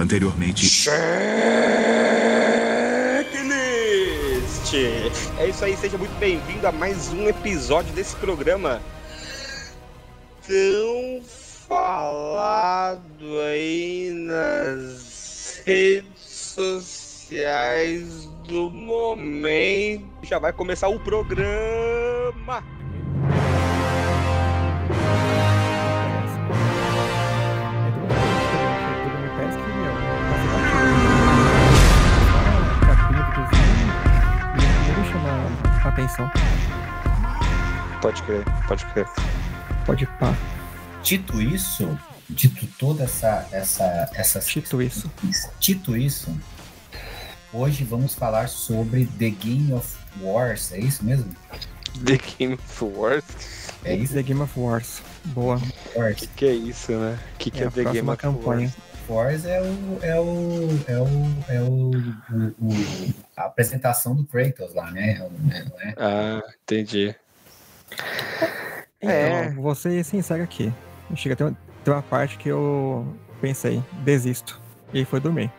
Anteriormente. 0.00 0.66
Checklist! 0.66 0.94
É 5.38 5.46
isso 5.46 5.62
aí, 5.62 5.76
seja 5.76 5.98
muito 5.98 6.18
bem-vindo 6.18 6.66
a 6.66 6.72
mais 6.72 7.12
um 7.12 7.28
episódio 7.28 7.92
desse 7.92 8.16
programa 8.16 8.80
tão 10.46 11.20
falado 11.68 13.40
aí 13.46 14.10
nas 14.14 15.60
redes 15.66 16.54
sociais 16.56 18.26
do 18.48 18.70
momento. 18.70 20.06
Já 20.22 20.38
vai 20.38 20.54
começar 20.54 20.88
o 20.88 20.98
programa! 20.98 22.64
Atenção. 35.90 36.30
Pode 38.00 38.22
crer, 38.22 38.44
pode 38.66 38.86
crer. 38.86 39.06
Pode 39.84 40.06
pá. 40.18 40.34
Dito 41.02 41.40
isso, 41.40 41.98
dito 42.28 42.66
toda 42.78 43.04
essa 43.04 43.46
essa 43.52 44.10
essa 44.14 44.40
Dito 44.40 44.80
isso. 44.82 45.10
Dito 45.58 45.96
isso, 45.96 46.36
hoje 47.52 47.84
vamos 47.84 48.14
falar 48.14 48.48
sobre 48.48 49.06
The 49.18 49.30
Game 49.30 49.72
of 49.72 49.96
Wars, 50.20 50.72
é 50.72 50.78
isso 50.78 51.04
mesmo? 51.04 51.34
The 52.04 52.18
Game 52.38 52.54
of 52.54 52.84
Wars? 52.84 53.24
É 53.84 53.94
isso? 53.94 54.14
The 54.14 54.22
Game 54.22 54.42
of 54.42 54.58
Wars. 54.58 55.02
Boa. 55.26 55.56
O 55.56 56.14
que, 56.14 56.26
que, 56.28 56.44
é 56.46 56.52
isso, 56.52 56.92
né? 56.92 57.18
O 57.34 57.38
que, 57.38 57.50
que 57.50 57.62
é, 57.62 57.66
é 57.66 57.70
The 57.70 57.84
Game 57.84 58.08
of 58.08 58.16
campanha. 58.16 58.68
Wars? 58.68 58.90
Wars 59.10 59.44
é 59.44 59.60
o 59.60 59.98
é 60.02 60.20
o 60.20 60.68
é 60.86 60.98
o, 61.00 61.08
é 61.48 61.60
o, 61.60 61.90
o, 61.90 62.68
o 62.68 63.14
a 63.36 63.46
apresentação 63.46 64.14
do 64.14 64.24
Kratos 64.24 64.72
lá, 64.74 64.90
né? 64.90 65.20
É, 65.50 65.94
ah, 65.96 66.42
entendi. 66.62 67.14
É. 69.00 69.46
Então, 69.50 69.62
vou 69.62 69.74
ser 69.74 70.04
sincero 70.04 70.42
aqui. 70.42 70.72
Chega 71.16 71.34
até 71.34 71.44
tem 71.82 71.94
uma 71.94 72.02
parte 72.02 72.38
que 72.38 72.48
eu 72.48 73.16
pensei, 73.40 73.82
desisto. 74.04 74.60
E 74.92 75.04
foi 75.04 75.18
dormir. 75.18 75.50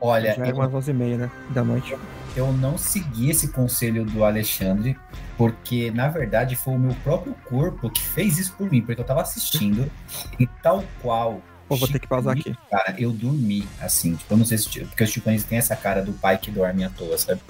Olha, 0.00 0.34
já 0.34 0.46
era 0.46 0.54
umas 0.54 0.72
11 0.72 0.90
e 0.90 0.94
meia 0.94 1.16
né, 1.16 1.30
da 1.50 1.64
noite. 1.64 1.96
Eu 2.36 2.52
não 2.52 2.76
segui 2.76 3.30
esse 3.30 3.48
conselho 3.48 4.04
do 4.04 4.22
Alexandre, 4.22 4.96
porque 5.38 5.90
na 5.90 6.08
verdade 6.08 6.54
foi 6.54 6.74
o 6.74 6.78
meu 6.78 6.94
próprio 7.02 7.34
corpo 7.46 7.88
que 7.88 8.02
fez 8.02 8.38
isso 8.38 8.54
por 8.56 8.70
mim, 8.70 8.82
porque 8.82 9.00
eu 9.00 9.06
tava 9.06 9.22
assistindo 9.22 9.90
e 10.38 10.46
tal 10.46 10.84
qual 11.00 11.40
Pô, 11.68 11.76
vou 11.76 11.88
ter 11.88 11.98
que 11.98 12.06
pausar 12.06 12.36
aqui. 12.36 12.56
Cara, 12.70 12.94
eu 12.98 13.10
dormi, 13.10 13.66
assim, 13.80 14.14
tipo, 14.14 14.32
eu 14.32 14.38
não 14.38 14.44
sei 14.44 14.58
se. 14.58 14.80
Porque 14.80 15.02
os 15.02 15.10
Chicanes 15.10 15.44
tem 15.44 15.58
essa 15.58 15.74
cara 15.74 16.02
do 16.02 16.12
pai 16.12 16.38
que 16.38 16.50
dorme 16.50 16.84
à 16.84 16.90
toa, 16.90 17.18
sabe? 17.18 17.40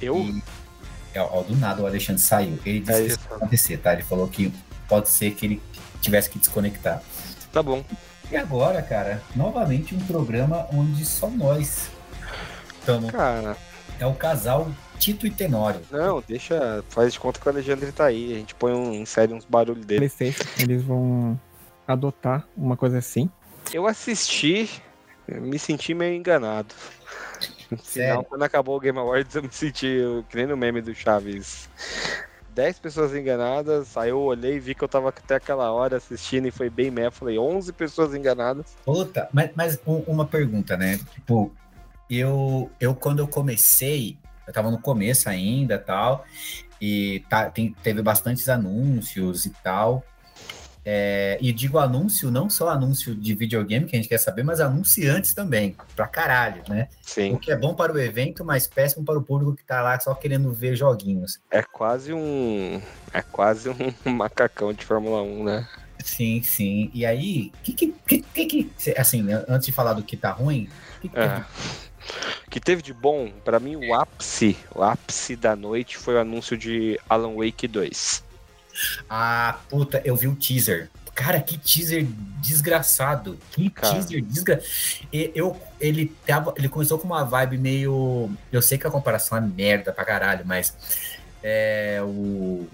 Eu? 0.00 0.16
E, 0.18 0.42
ó, 1.16 1.42
do 1.42 1.56
nada 1.56 1.82
o 1.82 1.86
Alexandre 1.86 2.20
saiu. 2.20 2.58
Ele 2.64 2.80
disse 2.80 2.92
é 2.92 3.00
que 3.00 3.06
isso 3.06 3.18
ia 3.30 3.36
acontecer, 3.36 3.76
tá? 3.78 3.92
Ele 3.94 4.02
falou 4.02 4.28
que 4.28 4.52
pode 4.88 5.08
ser 5.08 5.30
que 5.32 5.46
ele 5.46 5.62
tivesse 6.02 6.28
que 6.28 6.38
desconectar. 6.38 7.02
Tá 7.52 7.62
bom. 7.62 7.82
E 8.30 8.36
agora, 8.36 8.82
cara, 8.82 9.22
novamente 9.34 9.94
um 9.94 10.00
programa 10.00 10.66
onde 10.72 11.04
só 11.04 11.30
nós 11.30 11.88
estamos. 12.80 13.10
Cara. 13.10 13.56
É 13.98 14.06
o 14.06 14.14
casal 14.14 14.70
Tito 14.98 15.26
e 15.26 15.30
Tenório. 15.30 15.80
Não, 15.90 16.22
deixa. 16.26 16.84
Faz 16.88 17.12
de 17.12 17.20
conta 17.20 17.40
que 17.40 17.46
o 17.46 17.50
Alexandre 17.50 17.92
tá 17.92 18.06
aí. 18.06 18.32
A 18.34 18.36
gente 18.36 18.54
põe 18.54 18.72
um, 18.72 18.92
insere 18.92 19.32
uns 19.32 19.44
barulhos 19.44 19.84
dele. 19.86 20.04
Licença, 20.06 20.44
eles 20.58 20.82
vão 20.82 21.38
adotar 21.86 22.46
uma 22.56 22.76
coisa 22.76 22.98
assim. 22.98 23.30
Eu 23.72 23.86
assisti, 23.86 24.70
me 25.28 25.58
senti 25.58 25.94
meio 25.94 26.14
enganado. 26.14 26.74
Final, 27.82 28.24
quando 28.24 28.42
acabou 28.42 28.76
o 28.76 28.80
Game 28.80 28.98
Awards, 28.98 29.34
eu 29.36 29.42
me 29.42 29.50
senti 29.50 29.98
que 30.28 30.36
nem 30.36 30.46
no 30.46 30.56
meme 30.56 30.80
do 30.80 30.94
Chaves. 30.94 31.68
10 32.54 32.78
pessoas 32.78 33.14
enganadas, 33.14 33.96
aí 33.96 34.10
eu 34.10 34.20
olhei 34.20 34.54
e 34.54 34.60
vi 34.60 34.74
que 34.76 34.84
eu 34.84 34.88
tava 34.88 35.08
até 35.08 35.34
aquela 35.34 35.72
hora 35.72 35.96
assistindo 35.96 36.46
e 36.46 36.52
foi 36.52 36.70
bem 36.70 36.90
meia. 36.90 37.10
Falei, 37.10 37.38
11 37.38 37.72
pessoas 37.72 38.14
enganadas. 38.14 38.76
Puta, 38.84 39.28
mas, 39.32 39.50
mas 39.56 39.80
uma 39.84 40.24
pergunta, 40.24 40.76
né? 40.76 40.98
Tipo, 41.12 41.52
eu, 42.08 42.70
eu 42.78 42.94
quando 42.94 43.18
eu 43.18 43.26
comecei, 43.26 44.16
eu 44.46 44.52
tava 44.52 44.70
no 44.70 44.78
começo 44.78 45.28
ainda 45.28 45.78
tal, 45.78 46.24
e 46.80 47.24
tá, 47.28 47.50
tem, 47.50 47.74
teve 47.82 48.02
bastantes 48.02 48.48
anúncios 48.48 49.46
e 49.46 49.50
tal. 49.50 50.04
É, 50.86 51.38
e 51.40 51.52
digo 51.52 51.78
anúncio, 51.78 52.30
não 52.30 52.50
só 52.50 52.68
anúncio 52.68 53.14
de 53.14 53.34
videogame 53.34 53.86
que 53.86 53.96
a 53.96 53.98
gente 53.98 54.08
quer 54.08 54.18
saber, 54.18 54.42
mas 54.42 54.60
anunciantes 54.60 55.32
também, 55.32 55.74
pra 55.96 56.06
caralho, 56.06 56.62
né? 56.68 56.88
Sim. 57.00 57.32
O 57.32 57.38
que 57.38 57.50
é 57.50 57.56
bom 57.56 57.74
para 57.74 57.92
o 57.92 57.98
evento, 57.98 58.44
mas 58.44 58.66
péssimo 58.66 59.04
para 59.04 59.18
o 59.18 59.22
público 59.22 59.56
que 59.56 59.64
tá 59.64 59.80
lá 59.80 59.98
só 59.98 60.14
querendo 60.14 60.52
ver 60.52 60.76
joguinhos. 60.76 61.40
É 61.50 61.62
quase 61.62 62.12
um. 62.12 62.82
É 63.12 63.22
quase 63.22 63.70
um 63.70 63.76
macacão 64.10 64.72
de 64.74 64.84
Fórmula 64.84 65.22
1, 65.22 65.44
né? 65.44 65.68
Sim, 66.04 66.42
sim. 66.42 66.90
E 66.92 67.06
aí, 67.06 67.50
que 67.62 67.72
que, 67.72 67.94
que, 68.06 68.20
que, 68.46 68.70
assim, 68.98 69.26
antes 69.48 69.66
de 69.66 69.72
falar 69.72 69.94
do 69.94 70.02
que 70.02 70.18
tá 70.18 70.32
ruim, 70.32 70.68
que, 71.00 71.08
que 71.08 71.18
é. 71.18 71.44
que 72.50 72.60
teve 72.60 72.82
de 72.82 72.92
bom, 72.92 73.30
para 73.42 73.58
mim 73.58 73.76
o 73.76 73.94
ápice, 73.94 74.54
o 74.74 74.82
ápice 74.82 75.34
da 75.34 75.56
noite 75.56 75.96
foi 75.96 76.16
o 76.16 76.20
anúncio 76.20 76.58
de 76.58 77.00
Alan 77.08 77.34
Wake 77.36 77.66
2. 77.66 78.33
Ah, 79.08 79.58
puta, 79.68 80.02
eu 80.04 80.16
vi 80.16 80.28
o 80.28 80.34
teaser. 80.34 80.90
Cara, 81.14 81.40
que 81.40 81.56
teaser 81.56 82.06
desgraçado. 82.40 83.38
Que 83.52 83.70
Cara. 83.70 83.94
teaser 83.94 84.22
desgraçado. 84.24 84.68
Eu, 85.12 85.56
ele, 85.80 86.12
tava, 86.26 86.52
ele 86.56 86.68
começou 86.68 86.98
com 86.98 87.06
uma 87.06 87.24
vibe 87.24 87.58
meio. 87.58 88.30
Eu 88.50 88.60
sei 88.60 88.76
que 88.76 88.86
a 88.86 88.90
comparação 88.90 89.38
é 89.38 89.40
merda 89.40 89.92
pra 89.92 90.04
caralho, 90.04 90.44
mas. 90.44 90.76
É, 91.42 92.00
o, 92.02 92.66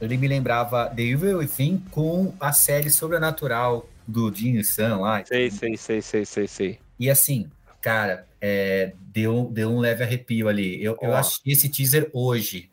ele 0.00 0.16
me 0.16 0.26
lembrava 0.26 0.86
The 0.88 1.02
Evil 1.02 1.38
Within 1.38 1.78
com 1.90 2.34
a 2.40 2.52
série 2.52 2.90
sobrenatural 2.90 3.88
do 4.06 4.34
Jin 4.34 4.62
San 4.62 4.98
lá. 4.98 5.24
Sei, 5.24 5.50
sei, 5.50 5.76
sei, 5.76 6.02
sei, 6.02 6.24
sei, 6.24 6.46
sei. 6.46 6.78
E 6.98 7.10
assim, 7.10 7.50
cara, 7.80 8.26
é, 8.40 8.92
deu, 9.12 9.50
deu 9.52 9.70
um 9.70 9.78
leve 9.78 10.02
arrepio 10.02 10.48
ali. 10.48 10.82
Eu, 10.82 10.96
eu 11.00 11.14
achei 11.14 11.52
esse 11.52 11.68
teaser 11.68 12.10
hoje. 12.12 12.70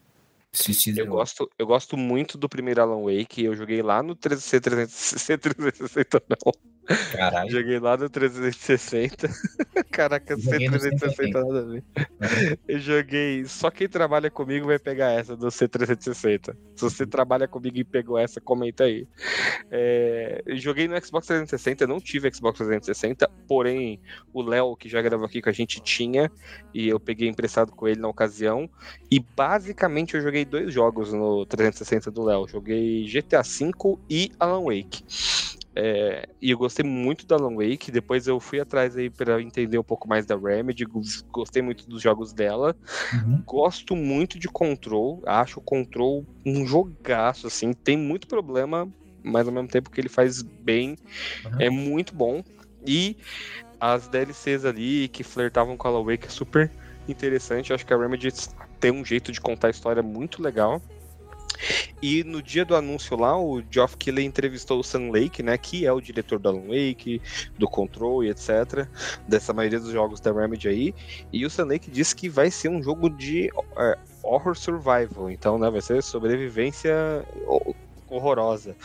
Eu 1.01 1.07
gosto, 1.07 1.49
eu 1.57 1.65
gosto 1.65 1.95
muito 1.95 2.37
do 2.37 2.49
primeiro 2.49 2.81
Alan 2.81 3.03
Wake. 3.03 3.43
Eu 3.43 3.55
joguei 3.55 3.81
lá 3.81 4.03
no 4.03 4.15
C360, 4.15 5.37
C360 5.39 6.21
não. 6.27 6.70
Caralho. 7.11 7.49
Joguei 7.51 7.79
lá 7.79 7.95
no 7.95 8.09
360. 8.09 9.29
Caraca, 9.91 10.35
C360 10.35 11.33
nada 11.33 11.59
a 11.59 11.63
ver. 11.63 12.59
Eu 12.67 12.79
joguei. 12.79 13.45
Só 13.45 13.69
quem 13.69 13.87
trabalha 13.87 14.29
comigo 14.31 14.67
vai 14.67 14.79
pegar 14.79 15.11
essa 15.11 15.35
do 15.35 15.47
C360. 15.47 16.55
Se 16.75 16.83
você 16.83 17.05
trabalha 17.05 17.47
comigo 17.47 17.77
e 17.77 17.83
pegou 17.83 18.17
essa, 18.17 18.41
comenta 18.41 18.85
aí. 18.85 19.07
É, 19.69 20.43
joguei 20.55 20.87
no 20.87 20.99
Xbox 21.03 21.27
360, 21.27 21.85
não 21.85 21.99
tive 21.99 22.33
Xbox 22.33 22.57
360, 22.57 23.29
porém 23.47 23.99
o 24.33 24.41
Léo, 24.41 24.75
que 24.75 24.89
já 24.89 25.01
gravou 25.01 25.25
aqui 25.25 25.41
com 25.41 25.49
a 25.49 25.53
gente, 25.53 25.81
tinha. 25.81 26.31
E 26.73 26.87
eu 26.87 26.99
peguei 26.99 27.29
emprestado 27.29 27.71
com 27.71 27.87
ele 27.87 27.99
na 27.99 28.07
ocasião. 28.07 28.69
E 29.09 29.19
basicamente 29.19 30.15
eu 30.15 30.21
joguei 30.21 30.45
dois 30.45 30.73
jogos 30.73 31.13
no 31.13 31.45
360 31.45 32.09
do 32.09 32.23
Léo. 32.23 32.47
Joguei 32.47 33.05
GTA 33.05 33.43
V 33.43 33.71
e 34.09 34.31
Alan 34.39 34.63
Wake. 34.63 35.03
É, 35.73 36.27
e 36.41 36.51
eu 36.51 36.57
gostei 36.57 36.85
muito 36.85 37.25
da 37.25 37.35
Alan 37.35 37.55
Wake. 37.55 37.91
Depois 37.91 38.27
eu 38.27 38.39
fui 38.39 38.59
atrás 38.59 38.97
aí 38.97 39.09
para 39.09 39.41
entender 39.41 39.77
um 39.77 39.83
pouco 39.83 40.07
mais 40.07 40.25
da 40.25 40.37
Remedy. 40.37 40.85
Gostei 41.31 41.61
muito 41.61 41.87
dos 41.89 42.01
jogos 42.01 42.33
dela. 42.33 42.75
Uhum. 43.13 43.41
Gosto 43.45 43.95
muito 43.95 44.37
de 44.37 44.47
Control. 44.47 45.21
Acho 45.25 45.59
o 45.59 45.63
Control 45.63 46.25
um 46.45 46.65
jogaço, 46.65 47.47
assim. 47.47 47.73
Tem 47.73 47.97
muito 47.97 48.27
problema, 48.27 48.87
mas 49.23 49.47
ao 49.47 49.53
mesmo 49.53 49.69
tempo 49.69 49.89
que 49.89 50.01
ele 50.01 50.09
faz 50.09 50.41
bem, 50.41 50.97
uhum. 51.45 51.61
é 51.61 51.69
muito 51.69 52.13
bom. 52.13 52.43
E 52.85 53.15
as 53.79 54.07
DLCs 54.07 54.65
ali 54.65 55.07
que 55.07 55.23
flertavam 55.23 55.77
com 55.77 55.87
a 55.87 55.91
Alan 55.91 56.03
Wake 56.03 56.27
é 56.27 56.29
super 56.29 56.69
interessante. 57.07 57.73
Acho 57.73 57.85
que 57.85 57.93
a 57.93 57.97
Remedy 57.97 58.29
tem 58.79 58.91
um 58.91 59.05
jeito 59.05 59.31
de 59.31 59.39
contar 59.39 59.67
a 59.67 59.71
história 59.71 60.03
muito 60.03 60.41
legal. 60.41 60.81
E 62.01 62.23
no 62.23 62.41
dia 62.41 62.65
do 62.65 62.75
anúncio 62.75 63.15
lá, 63.15 63.39
o 63.39 63.61
Geoff 63.69 63.95
Keighley 63.97 64.25
entrevistou 64.25 64.79
o 64.79 64.83
Sam 64.83 65.11
Lake, 65.11 65.43
né, 65.43 65.57
que 65.57 65.85
é 65.85 65.91
o 65.91 66.01
diretor 66.01 66.39
do 66.39 66.49
Alan 66.49 66.67
Wake, 66.67 67.21
do 67.57 67.67
Control 67.67 68.23
e 68.23 68.29
etc, 68.29 68.87
dessa 69.27 69.53
maioria 69.53 69.79
dos 69.79 69.91
jogos 69.91 70.19
da 70.19 70.31
Remedy 70.31 70.67
aí, 70.67 70.95
e 71.31 71.45
o 71.45 71.49
Sam 71.49 71.65
Lake 71.65 71.91
disse 71.91 72.15
que 72.15 72.27
vai 72.27 72.49
ser 72.49 72.69
um 72.69 72.81
jogo 72.81 73.09
de 73.09 73.49
é, 73.77 73.97
horror 74.23 74.55
survival, 74.55 75.29
então, 75.29 75.59
né, 75.59 75.69
vai 75.69 75.81
ser 75.81 76.01
sobrevivência 76.01 76.93
horrorosa. 78.09 78.75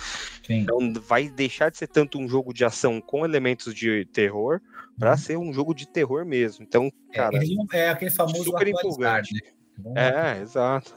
Sim. 0.46 0.60
Então 0.60 0.92
vai 1.02 1.28
deixar 1.28 1.70
de 1.70 1.78
ser 1.78 1.88
tanto 1.88 2.18
um 2.18 2.28
jogo 2.28 2.54
de 2.54 2.64
ação 2.64 3.00
com 3.00 3.24
elementos 3.24 3.74
de 3.74 4.04
terror 4.06 4.60
para 4.98 5.12
uhum. 5.12 5.16
ser 5.16 5.36
um 5.36 5.52
jogo 5.52 5.74
de 5.74 5.88
terror 5.88 6.24
mesmo. 6.24 6.64
Então, 6.64 6.90
é, 7.12 7.16
cara, 7.16 7.38
é, 7.72 7.78
é 7.78 7.88
aquele 7.90 8.10
famoso 8.10 8.44
super 8.44 8.68
empolgante. 8.68 9.34
Né? 9.78 9.92
É, 9.96 10.42
exato. 10.42 10.94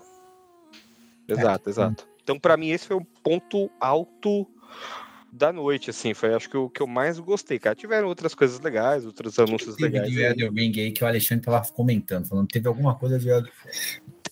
Exato, 1.34 1.70
é. 1.70 1.72
exato. 1.72 2.08
Então, 2.24 2.40
para 2.40 2.56
mim, 2.58 2.70
esse 2.70 2.88
foi 2.88 2.98
o 2.98 3.06
ponto 3.24 3.70
alto 3.80 4.48
da 5.32 5.52
noite, 5.52 5.90
assim. 5.90 6.14
Foi 6.14 6.34
acho 6.34 6.50
que 6.50 6.58
o 6.58 6.70
que 6.70 6.82
eu 6.82 6.88
mais 6.88 7.20
gostei, 7.20 7.60
cara. 7.60 7.76
Tiveram 7.76 8.08
outras 8.08 8.34
coisas 8.36 8.60
legais, 8.60 9.06
outros 9.06 9.38
anúncios 9.40 9.76
Teve 9.76 10.00
legais. 10.00 10.12
de 10.12 10.22
Elden 10.22 10.52
Ring 10.52 10.80
aí 10.80 10.92
que 10.92 11.04
o 11.04 11.08
Alexandre 11.08 11.46
tava 11.46 11.68
comentando, 11.72 12.28
falando 12.28 12.48
que 12.48 12.54
teve 12.54 12.68
alguma 12.68 12.96
coisa 12.96 13.18
de 13.18 13.30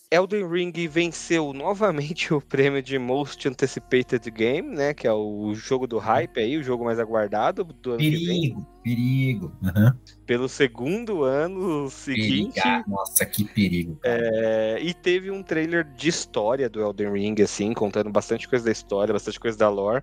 Elden 0.09 0.47
Ring 0.47 0.87
venceu 0.87 1.51
novamente 1.51 2.33
o 2.33 2.39
prêmio 2.39 2.81
de 2.81 2.97
Most 2.97 3.45
Anticipated 3.45 4.31
Game, 4.31 4.73
né? 4.73 4.93
Que 4.93 5.05
é 5.05 5.11
o 5.11 5.53
jogo 5.53 5.85
do 5.85 5.97
hype 5.97 6.39
aí, 6.39 6.57
o 6.57 6.63
jogo 6.63 6.85
mais 6.85 6.97
aguardado 6.97 7.65
do 7.65 7.91
ano 7.91 7.99
perigo. 7.99 8.65
Perigo, 8.81 9.51
uhum. 9.61 9.93
Pelo 10.25 10.47
segundo 10.47 11.23
ano 11.23 11.89
seguinte. 11.89 12.61
Periga. 12.61 12.85
Nossa, 12.87 13.25
que 13.25 13.43
perigo. 13.43 13.99
É, 14.01 14.79
e 14.81 14.93
teve 14.93 15.29
um 15.29 15.43
trailer 15.43 15.83
de 15.83 16.07
história 16.07 16.69
do 16.69 16.79
Elden 16.79 17.11
Ring, 17.11 17.41
assim, 17.41 17.73
contando 17.73 18.09
bastante 18.09 18.47
coisa 18.47 18.63
da 18.63 18.71
história, 18.71 19.11
bastante 19.11 19.37
coisa 19.37 19.57
da 19.57 19.67
lore, 19.67 20.01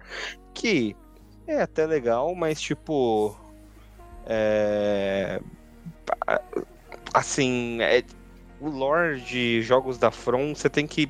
que 0.53 0.95
é 1.47 1.63
até 1.63 1.87
legal, 1.87 2.35
mas 2.35 2.61
tipo. 2.61 3.35
É, 4.27 5.41
assim, 7.15 7.81
é, 7.81 8.03
o 8.65 8.71
lore 8.71 9.21
de 9.21 9.63
jogos 9.63 9.99
da 9.99 10.11
From, 10.11 10.55
você 10.55 10.69
tem 10.69 10.87
que 10.87 11.09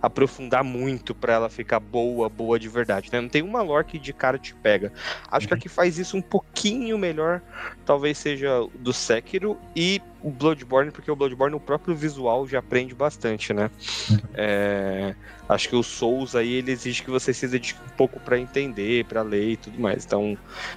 aprofundar 0.00 0.62
muito 0.62 1.14
para 1.14 1.32
ela 1.32 1.48
ficar 1.48 1.80
boa, 1.80 2.28
boa 2.28 2.58
de 2.58 2.68
verdade, 2.68 3.10
né? 3.12 3.20
Não 3.20 3.28
tem 3.28 3.42
uma 3.42 3.62
lore 3.62 3.84
que 3.84 3.98
de 3.98 4.12
cara 4.12 4.38
te 4.38 4.54
pega. 4.54 4.92
Acho 5.30 5.48
que 5.48 5.54
a 5.54 5.56
que 5.56 5.68
faz 5.68 5.98
isso 5.98 6.16
um 6.16 6.22
pouquinho 6.22 6.96
melhor, 6.98 7.42
talvez 7.84 8.18
seja 8.18 8.66
do 8.78 8.92
Sekiro 8.92 9.58
e 9.74 10.00
o 10.22 10.30
Bloodborne, 10.30 10.90
porque 10.90 11.10
o 11.10 11.16
Bloodborne, 11.16 11.56
o 11.56 11.60
próprio 11.60 11.94
visual 11.94 12.46
já 12.46 12.58
aprende 12.58 12.94
bastante, 12.94 13.52
né? 13.52 13.70
É, 14.34 15.14
acho 15.48 15.68
que 15.68 15.76
o 15.76 15.82
Souls 15.82 16.36
aí, 16.36 16.54
ele 16.54 16.72
exige 16.72 17.02
que 17.02 17.10
você 17.10 17.32
se 17.32 17.48
dedique 17.48 17.80
um 17.84 17.96
pouco 17.96 18.20
para 18.20 18.38
entender, 18.38 19.04
para 19.06 19.22
ler 19.22 19.50
e 19.50 19.56
tudo 19.56 19.80
mais. 19.80 20.04
Então, 20.04 20.36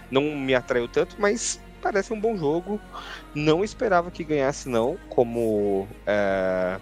não 0.10 0.36
me 0.36 0.56
atraiu 0.56 0.88
tanto, 0.88 1.16
mas 1.20 1.60
parece 1.82 2.14
um 2.14 2.20
bom 2.20 2.38
jogo. 2.38 2.80
Não 3.34 3.64
esperava 3.64 4.12
que 4.12 4.24
ganhasse, 4.24 4.70
não, 4.70 4.98
como. 5.10 5.88
É, 6.06 6.80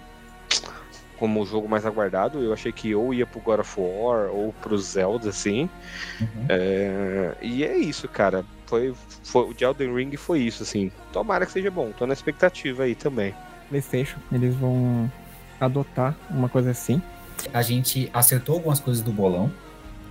como 1.19 1.41
o 1.41 1.45
jogo 1.45 1.67
mais 1.67 1.85
aguardado. 1.85 2.41
Eu 2.41 2.53
achei 2.53 2.71
que 2.71 2.95
ou 2.95 3.13
ia 3.13 3.25
pro 3.25 3.41
God 3.41 3.59
of 3.59 3.79
War 3.79 4.29
ou 4.31 4.53
pro 4.61 4.77
Zelda, 4.77 5.29
assim. 5.29 5.69
Uhum. 6.19 6.45
É, 6.47 7.35
e 7.41 7.63
é 7.63 7.77
isso, 7.77 8.07
cara. 8.07 8.45
Foi, 8.65 8.93
foi, 9.23 9.49
o 9.49 9.53
de 9.53 9.65
Elden 9.65 9.93
Ring 9.93 10.15
foi 10.15 10.39
isso, 10.39 10.63
assim. 10.63 10.91
Tomara 11.11 11.45
que 11.45 11.51
seja 11.51 11.69
bom. 11.69 11.91
Tô 11.91 12.07
na 12.07 12.13
expectativa 12.13 12.83
aí 12.83 12.95
também. 12.95 13.35
PlayStation, 13.67 14.17
eles 14.31 14.55
vão 14.55 15.11
adotar 15.59 16.15
uma 16.29 16.47
coisa 16.47 16.71
assim. 16.71 17.01
A 17.53 17.61
gente 17.61 18.09
acertou 18.13 18.55
algumas 18.55 18.79
coisas 18.79 19.03
do 19.03 19.11
bolão. 19.11 19.51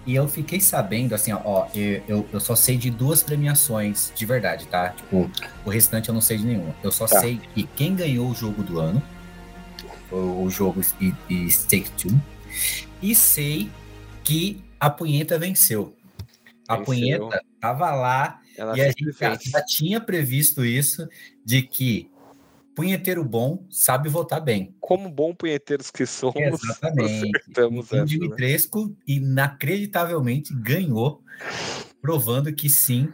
E 0.09 0.15
eu 0.15 0.27
fiquei 0.27 0.59
sabendo, 0.59 1.15
assim, 1.15 1.31
ó, 1.35 1.67
eu, 1.75 2.27
eu, 2.33 2.41
só 2.41 2.57
sei 2.57 2.79
de 2.79 2.91
duas 2.91 3.23
premiações 3.23 4.11
de 4.17 4.25
verdade, 4.25 4.67
tá? 4.67 4.89
Tipo, 4.89 5.31
o 5.67 5.69
restante 5.69 6.09
eu 6.09 6.15
não 6.15 6.23
sei 6.23 6.39
de 6.39 6.47
nenhuma. 6.47 6.75
Eu 6.83 6.91
só 6.91 7.07
tá. 7.07 7.21
sei 7.21 7.39
que 7.53 7.65
quem 7.77 7.95
ganhou 7.95 8.27
o 8.27 8.35
jogo 8.35 8.63
do 8.63 8.81
ano 8.81 9.03
o, 10.11 10.45
o 10.45 10.51
jogo 10.51 10.81
e, 10.99 11.13
e 11.29 11.51
Stake 11.51 11.91
Two. 11.91 12.19
E 13.03 13.15
sei 13.15 13.71
que 14.25 14.65
a 14.81 14.89
punheta 14.89 15.39
venceu. 15.39 15.95
A 16.67 16.77
venceu. 16.77 16.87
punheta 16.87 17.45
tava 17.61 17.91
lá 17.91 18.41
Ela 18.57 18.79
e 18.79 18.81
a 18.81 18.87
gente 18.87 19.13
já, 19.13 19.39
já 19.39 19.63
tinha 19.63 20.01
previsto 20.01 20.65
isso 20.65 21.07
de 21.45 21.61
que 21.61 22.11
punheteiro 22.79 23.25
bom 23.25 23.67
sabe 23.69 24.09
votar 24.09 24.41
bem. 24.41 24.73
Como 24.79 25.11
bom 25.11 25.35
punheteiros 25.35 25.91
que 25.91 26.07
somos. 26.07 26.37
Exatamente. 26.63 27.33
O 27.59 27.97
né? 27.97 28.05
Dimitrescu 28.05 28.97
inacreditavelmente 29.05 30.55
ganhou, 30.55 31.21
provando 32.01 32.55
que 32.55 32.69
sim. 32.69 33.13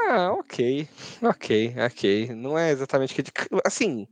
Ah, 0.00 0.32
ok, 0.32 0.88
ok, 1.22 1.74
ok. 1.86 2.34
Não 2.34 2.58
é 2.58 2.72
exatamente 2.72 3.14
que. 3.14 3.22
Assim, 3.64 4.08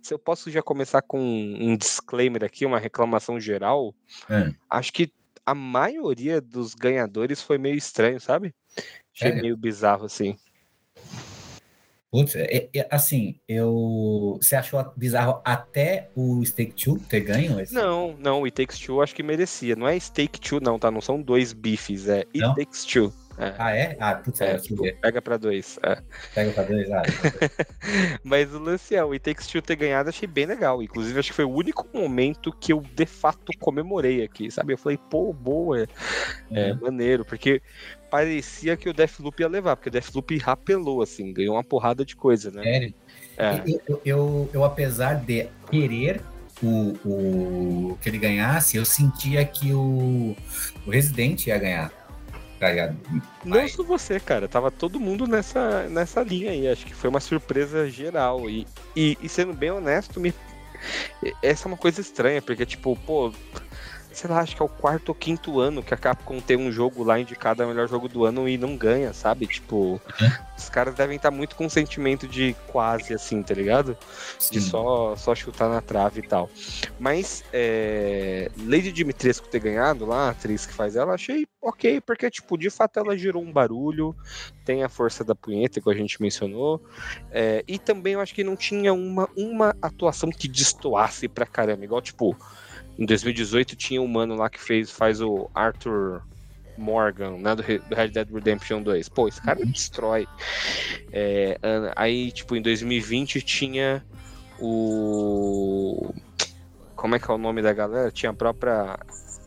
se 0.00 0.14
eu 0.14 0.18
posso 0.18 0.50
já 0.50 0.62
começar 0.62 1.02
com 1.02 1.20
um 1.20 1.76
disclaimer 1.76 2.42
aqui, 2.42 2.64
uma 2.64 2.78
reclamação 2.78 3.38
geral, 3.38 3.94
é. 4.30 4.54
acho 4.70 4.90
que 4.90 5.12
a 5.44 5.54
maioria 5.54 6.40
dos 6.40 6.74
ganhadores 6.74 7.42
foi 7.42 7.58
meio 7.58 7.76
estranho, 7.76 8.18
sabe? 8.18 8.54
Achei 9.14 9.32
é. 9.32 9.42
meio 9.42 9.56
bizarro, 9.56 10.06
assim. 10.06 10.34
Putz, 12.16 12.34
é, 12.34 12.70
é, 12.74 12.88
assim, 12.90 13.38
eu. 13.46 14.38
Você 14.40 14.56
achou 14.56 14.90
bizarro 14.96 15.42
até 15.44 16.08
o 16.16 16.42
Stake 16.46 16.72
Two 16.72 16.98
ter 16.98 17.20
ganho? 17.20 17.60
Esse? 17.60 17.74
Não, 17.74 18.16
não, 18.18 18.40
o 18.40 18.44
It 18.46 18.54
Takes 18.56 18.78
Two 18.78 19.02
acho 19.02 19.14
que 19.14 19.22
merecia. 19.22 19.76
Não 19.76 19.86
é 19.86 20.00
Stake 20.00 20.40
Two, 20.40 20.58
não, 20.58 20.78
tá? 20.78 20.90
Não 20.90 21.02
são 21.02 21.20
dois 21.20 21.52
bifes, 21.52 22.08
é 22.08 22.20
It 22.20 22.38
não? 22.38 22.54
Takes 22.54 22.86
Two. 22.86 23.12
É. 23.38 23.54
Ah, 23.58 23.76
é? 23.76 23.96
Ah, 24.00 24.14
putz, 24.14 24.40
é, 24.40 24.56
tipo, 24.56 24.82
pega 25.02 25.20
pra 25.20 25.36
dois. 25.36 25.78
É. 25.82 25.98
Pega 26.34 26.52
pra 26.52 26.62
dois, 26.62 26.90
ah. 26.90 27.02
Mas 28.24 28.54
o 28.54 28.58
lance 28.58 28.96
é, 28.96 29.04
o 29.04 29.12
It 29.12 29.22
Takes 29.22 29.46
Two 29.46 29.60
ter 29.60 29.76
ganhado 29.76 30.08
achei 30.08 30.26
bem 30.26 30.46
legal. 30.46 30.82
Inclusive, 30.82 31.18
acho 31.18 31.28
que 31.28 31.36
foi 31.36 31.44
o 31.44 31.52
único 31.52 31.86
momento 31.92 32.50
que 32.50 32.72
eu 32.72 32.80
de 32.80 33.04
fato 33.04 33.52
comemorei 33.60 34.24
aqui, 34.24 34.50
sabe? 34.50 34.72
Eu 34.72 34.78
falei, 34.78 34.98
pô, 35.10 35.34
boa, 35.34 35.86
é, 36.50 36.72
uhum. 36.72 36.80
maneiro, 36.80 37.26
porque 37.26 37.60
parecia 38.16 38.78
que 38.78 38.88
o 38.88 38.94
Deathloop 38.94 39.42
ia 39.42 39.48
levar, 39.48 39.76
porque 39.76 39.90
o 39.90 39.92
Deathloop 39.92 40.38
rapelou, 40.38 41.02
assim, 41.02 41.34
ganhou 41.34 41.54
uma 41.54 41.62
porrada 41.62 42.02
de 42.02 42.16
coisa, 42.16 42.50
né? 42.50 42.62
Sério? 42.62 42.94
É. 43.36 43.62
Eu, 43.66 43.80
eu, 43.86 44.00
eu, 44.06 44.50
eu, 44.54 44.64
apesar 44.64 45.16
de 45.16 45.48
querer 45.70 46.22
o, 46.62 46.94
o 47.04 47.98
que 48.00 48.08
ele 48.08 48.16
ganhasse, 48.16 48.78
eu 48.78 48.86
sentia 48.86 49.44
que 49.44 49.74
o, 49.74 50.34
o 50.86 50.90
Resident 50.90 51.46
ia 51.46 51.58
ganhar. 51.58 51.92
Tá 52.58 52.68
Não 53.44 53.68
só 53.68 53.82
você, 53.82 54.18
cara. 54.18 54.48
Tava 54.48 54.70
todo 54.70 54.98
mundo 54.98 55.26
nessa, 55.26 55.86
nessa 55.90 56.22
linha 56.22 56.52
aí. 56.52 56.66
Acho 56.66 56.86
que 56.86 56.94
foi 56.94 57.10
uma 57.10 57.20
surpresa 57.20 57.86
geral. 57.90 58.48
E, 58.48 58.66
e, 58.96 59.18
e 59.20 59.28
sendo 59.28 59.52
bem 59.52 59.70
honesto, 59.70 60.18
me... 60.18 60.32
essa 61.42 61.66
é 61.66 61.70
uma 61.70 61.76
coisa 61.76 62.00
estranha, 62.00 62.40
porque, 62.40 62.64
tipo, 62.64 62.96
pô, 63.04 63.30
sei 64.16 64.30
lá, 64.30 64.40
acho 64.40 64.56
que 64.56 64.62
é 64.62 64.64
o 64.64 64.68
quarto 64.68 65.10
ou 65.10 65.14
quinto 65.14 65.60
ano 65.60 65.82
que 65.82 65.92
a 65.92 65.96
Capcom 65.96 66.40
tem 66.40 66.56
um 66.56 66.72
jogo 66.72 67.04
lá 67.04 67.20
indicado 67.20 67.62
a 67.62 67.66
melhor 67.66 67.86
jogo 67.86 68.08
do 68.08 68.24
ano 68.24 68.48
e 68.48 68.56
não 68.56 68.74
ganha, 68.74 69.12
sabe? 69.12 69.46
Tipo, 69.46 69.76
uhum. 69.76 70.30
os 70.56 70.70
caras 70.70 70.94
devem 70.94 71.16
estar 71.16 71.30
muito 71.30 71.54
com 71.54 71.68
sentimento 71.68 72.26
de 72.26 72.56
quase 72.68 73.12
assim, 73.12 73.42
tá 73.42 73.52
ligado? 73.52 73.94
Sim. 74.38 74.54
De 74.54 74.60
só, 74.62 75.14
só 75.16 75.34
chutar 75.34 75.68
na 75.68 75.82
trave 75.82 76.20
e 76.20 76.26
tal. 76.26 76.48
Mas, 76.98 77.44
é, 77.52 78.50
Lady 78.56 78.90
Dimitrescu 78.90 79.48
ter 79.48 79.60
ganhado 79.60 80.06
lá, 80.06 80.28
a 80.28 80.30
atriz 80.30 80.64
que 80.64 80.72
faz 80.72 80.96
ela, 80.96 81.12
achei 81.12 81.46
ok, 81.60 82.00
porque, 82.00 82.30
tipo, 82.30 82.56
de 82.56 82.70
fato 82.70 82.98
ela 82.98 83.18
gerou 83.18 83.42
um 83.42 83.52
barulho, 83.52 84.16
tem 84.64 84.82
a 84.82 84.88
força 84.88 85.22
da 85.22 85.34
punheta 85.34 85.78
que 85.78 85.90
a 85.90 85.94
gente 85.94 86.22
mencionou, 86.22 86.82
é, 87.30 87.62
e 87.68 87.78
também 87.78 88.14
eu 88.14 88.20
acho 88.20 88.34
que 88.34 88.42
não 88.42 88.56
tinha 88.56 88.94
uma, 88.94 89.28
uma 89.36 89.76
atuação 89.82 90.30
que 90.30 90.48
destoasse 90.48 91.28
pra 91.28 91.44
caramba, 91.44 91.84
igual, 91.84 92.00
tipo 92.00 92.34
em 92.98 93.04
2018 93.04 93.76
tinha 93.76 94.00
um 94.00 94.08
mano 94.08 94.34
lá 94.34 94.48
que 94.48 94.60
fez, 94.60 94.90
faz 94.90 95.20
o 95.20 95.50
Arthur 95.54 96.22
Morgan, 96.78 97.38
né, 97.38 97.54
do 97.54 97.62
Red 97.62 98.08
Dead 98.08 98.28
Redemption 98.30 98.82
2. 98.82 99.08
Pô, 99.08 99.28
esse 99.28 99.40
cara 99.40 99.60
uhum. 99.60 99.70
destrói. 99.70 100.26
É, 101.12 101.58
aí, 101.94 102.30
tipo, 102.32 102.56
em 102.56 102.62
2020 102.62 103.40
tinha 103.42 104.04
o. 104.58 106.12
Como 106.94 107.14
é 107.14 107.18
que 107.18 107.30
é 107.30 107.34
o 107.34 107.38
nome 107.38 107.62
da 107.62 107.72
galera? 107.72 108.10
Tinha 108.10 108.30
a 108.30 108.34
própria 108.34 108.98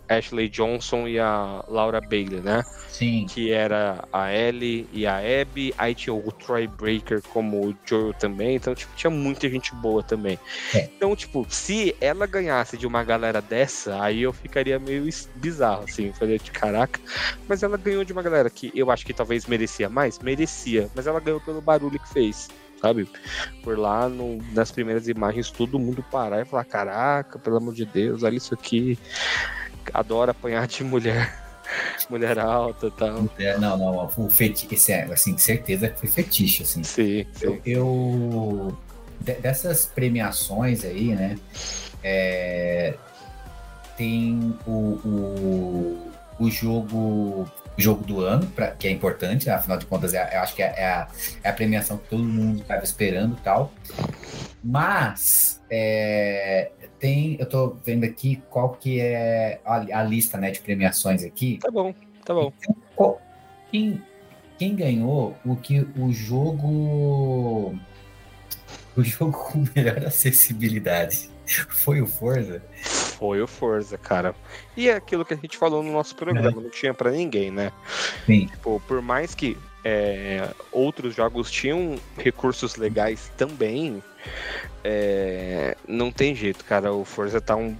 Ashley 0.09 0.49
Johnson 0.49 1.07
e 1.07 1.19
a 1.19 1.63
Laura 1.67 2.01
Bailey, 2.01 2.41
né? 2.41 2.63
Sim. 2.89 3.27
Que 3.29 3.51
era 3.51 4.03
a 4.11 4.33
Ellie 4.33 4.87
e 4.91 5.05
a 5.05 5.17
Abby. 5.17 5.73
Aí 5.77 5.93
tinha 5.93 6.13
o 6.13 6.31
Troy 6.31 6.67
Breaker 6.67 7.21
como 7.21 7.67
o 7.67 7.75
Joel 7.85 8.13
também. 8.13 8.55
Então, 8.55 8.73
tipo, 8.73 8.91
tinha 8.95 9.11
muita 9.11 9.47
gente 9.47 9.73
boa 9.75 10.01
também. 10.01 10.39
É. 10.73 10.89
Então, 10.95 11.15
tipo, 11.15 11.45
se 11.47 11.95
ela 12.01 12.25
ganhasse 12.25 12.75
de 12.75 12.87
uma 12.87 13.03
galera 13.03 13.41
dessa, 13.41 14.01
aí 14.01 14.23
eu 14.23 14.33
ficaria 14.33 14.79
meio 14.79 15.07
bizarro, 15.35 15.83
assim. 15.83 16.11
Falei, 16.11 16.39
de 16.39 16.51
caraca. 16.51 16.99
Mas 17.47 17.61
ela 17.61 17.77
ganhou 17.77 18.03
de 18.03 18.11
uma 18.11 18.23
galera 18.23 18.49
que 18.49 18.71
eu 18.73 18.89
acho 18.89 19.05
que 19.05 19.13
talvez 19.13 19.45
merecia 19.45 19.89
mais. 19.89 20.17
Merecia. 20.19 20.89
Mas 20.95 21.05
ela 21.05 21.19
ganhou 21.19 21.39
pelo 21.39 21.61
barulho 21.61 21.99
que 21.99 22.09
fez 22.09 22.47
sabe? 22.81 23.09
Por 23.61 23.77
lá, 23.77 24.07
no, 24.07 24.37
nas 24.53 24.71
primeiras 24.71 25.09
imagens, 25.09 25.51
todo 25.51 25.77
mundo 25.77 26.01
parar 26.09 26.41
e 26.41 26.45
falar: 26.45 26.63
Caraca, 26.63 27.37
pelo 27.37 27.57
amor 27.57 27.73
de 27.73 27.83
Deus, 27.83 28.23
olha 28.23 28.37
isso 28.37 28.53
aqui 28.53 28.97
adora 29.93 30.31
apanhar 30.31 30.67
de 30.67 30.83
mulher. 30.83 31.47
Mulher 32.09 32.39
alta 32.39 32.87
e 32.87 32.91
tal. 32.91 33.29
Não, 33.59 33.77
não, 33.77 34.09
o 34.17 34.29
fetiche, 34.29 34.91
é, 34.91 35.03
assim, 35.03 35.37
certeza 35.37 35.87
que 35.87 35.99
foi 35.99 36.09
fetiche, 36.09 36.63
assim. 36.63 36.83
Sim, 36.83 37.27
sim. 37.31 37.45
Eu, 37.45 37.61
eu 37.63 38.77
dessas 39.19 39.85
premiações 39.85 40.83
aí, 40.83 41.13
né, 41.13 41.37
é, 42.03 42.95
tem 43.95 44.57
o, 44.65 44.71
o, 44.71 46.11
o 46.39 46.49
jogo 46.49 47.47
jogo 47.79 48.03
do 48.03 48.21
ano, 48.21 48.45
pra, 48.47 48.71
que 48.71 48.87
é 48.87 48.91
importante, 48.91 49.49
afinal 49.49 49.77
de 49.77 49.85
contas, 49.85 50.13
é, 50.13 50.35
eu 50.35 50.41
acho 50.41 50.53
que 50.53 50.61
é, 50.61 50.73
é, 50.77 50.85
a, 50.85 51.07
é 51.43 51.49
a 51.49 51.53
premiação 51.53 51.97
que 51.97 52.09
todo 52.09 52.23
mundo 52.23 52.61
estava 52.61 52.83
esperando 52.83 53.37
e 53.37 53.41
tal. 53.41 53.71
Mas 54.63 55.61
é, 55.69 56.71
tem, 56.99 57.37
eu 57.39 57.47
tô 57.47 57.77
vendo 57.85 58.03
aqui 58.03 58.41
qual 58.49 58.71
que 58.71 58.99
é 58.99 59.59
a, 59.65 59.99
a, 59.99 60.03
lista 60.03 60.37
né, 60.37 60.51
de 60.51 60.59
premiações 60.59 61.23
aqui. 61.23 61.59
Tá 61.61 61.71
bom, 61.71 61.93
tá 62.25 62.33
bom. 62.33 62.51
Então, 62.93 63.17
quem, 63.71 64.01
quem 64.57 64.75
ganhou 64.75 65.35
o 65.45 65.55
que 65.55 65.87
o 65.97 66.11
jogo. 66.11 67.77
O 68.97 69.03
jogo 69.03 69.31
com 69.31 69.63
melhor 69.75 70.05
acessibilidade 70.05 71.29
foi 71.69 72.01
o 72.01 72.07
Forza? 72.07 72.61
Foi 72.83 73.41
o 73.41 73.47
Forza, 73.47 73.97
cara. 73.97 74.35
E 74.75 74.89
é 74.89 74.95
aquilo 74.95 75.25
que 75.25 75.33
a 75.33 75.37
gente 75.37 75.57
falou 75.57 75.81
no 75.81 75.91
nosso 75.91 76.15
programa, 76.15 76.49
é. 76.49 76.63
não 76.63 76.69
tinha 76.69 76.93
para 76.93 77.11
ninguém, 77.11 77.51
né? 77.51 77.71
Sim. 78.25 78.47
Tipo, 78.47 78.81
por 78.87 79.01
mais 79.01 79.33
que 79.33 79.57
é, 79.83 80.49
outros 80.71 81.15
jogos 81.15 81.49
tinham 81.49 81.97
recursos 82.17 82.75
legais 82.75 83.31
também, 83.37 84.03
é, 84.83 85.75
não 85.87 86.11
tem 86.11 86.35
jeito, 86.35 86.65
cara. 86.65 86.93
O 86.93 87.05
Forza 87.05 87.39
tá 87.39 87.55
um. 87.55 87.75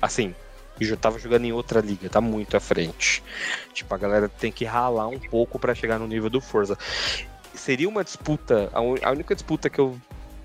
Assim, 0.00 0.34
eu 0.80 0.96
tava 0.96 1.18
jogando 1.18 1.44
em 1.44 1.52
outra 1.52 1.80
liga, 1.80 2.08
tá 2.08 2.20
muito 2.20 2.56
à 2.56 2.60
frente. 2.60 3.22
Tipo, 3.72 3.94
a 3.94 3.98
galera 3.98 4.28
tem 4.28 4.50
que 4.50 4.64
ralar 4.64 5.08
um 5.08 5.18
pouco 5.18 5.58
para 5.58 5.74
chegar 5.74 5.98
no 5.98 6.06
nível 6.06 6.28
do 6.28 6.40
Forza. 6.40 6.76
Seria 7.54 7.88
uma 7.88 8.02
disputa, 8.02 8.68
a 8.72 9.10
única 9.10 9.34
disputa 9.34 9.70
que 9.70 9.78
eu 9.78 9.96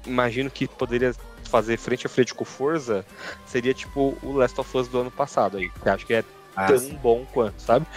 imagino 0.05 0.49
que 0.49 0.67
poderia 0.67 1.13
fazer 1.43 1.77
frente 1.77 2.05
a 2.05 2.09
frente 2.09 2.33
com 2.35 2.43
o 2.43 2.45
Forza 2.45 3.03
seria 3.47 3.73
tipo 3.73 4.15
o 4.21 4.33
Last 4.33 4.59
of 4.61 4.77
Us 4.77 4.87
do 4.87 4.99
ano 4.99 5.11
passado 5.11 5.57
aí. 5.57 5.69
Que 5.69 5.89
acho 5.89 6.05
que 6.05 6.13
é 6.13 6.23
ah, 6.55 6.67
tão 6.67 6.77
sim. 6.77 6.95
bom 7.01 7.25
quanto, 7.33 7.59
sabe? 7.59 7.87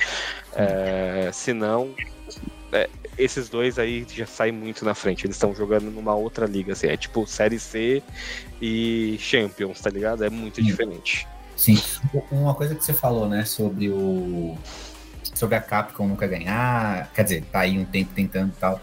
É, 0.55 1.31
se 1.33 1.53
não, 1.53 1.95
é, 2.73 2.89
esses 3.19 3.49
dois 3.49 3.79
aí 3.79 4.07
já 4.13 4.27
saem 4.27 4.53
muito 4.53 4.85
na 4.85 4.95
frente. 4.95 5.27
Eles 5.27 5.37
estão 5.37 5.55
jogando 5.55 5.91
numa 5.91 6.15
outra 6.15 6.47
liga, 6.47 6.73
assim. 6.73 6.87
É 6.87 6.97
tipo 6.97 7.27
Série 7.27 7.59
C 7.59 8.03
e 8.61 9.17
Champions, 9.19 9.81
tá 9.81 9.91
ligado? 9.91 10.25
É 10.25 10.31
muito 10.31 10.57
sim. 10.57 10.63
diferente. 10.63 11.27
Sim. 11.57 11.79
Uma 12.31 12.55
coisa 12.55 12.75
que 12.75 12.85
você 12.85 12.93
falou, 12.93 13.29
né, 13.29 13.45
sobre 13.45 13.89
o. 13.89 14.57
Sobre 15.35 15.55
a 15.55 15.61
Capcom 15.61 16.09
nunca 16.09 16.27
ganhar. 16.27 17.11
Quer 17.13 17.23
dizer, 17.25 17.45
tá 17.45 17.61
aí 17.61 17.79
um 17.79 17.85
tempo 17.85 18.13
tentando 18.15 18.53
e 18.53 18.61
tal. 18.61 18.81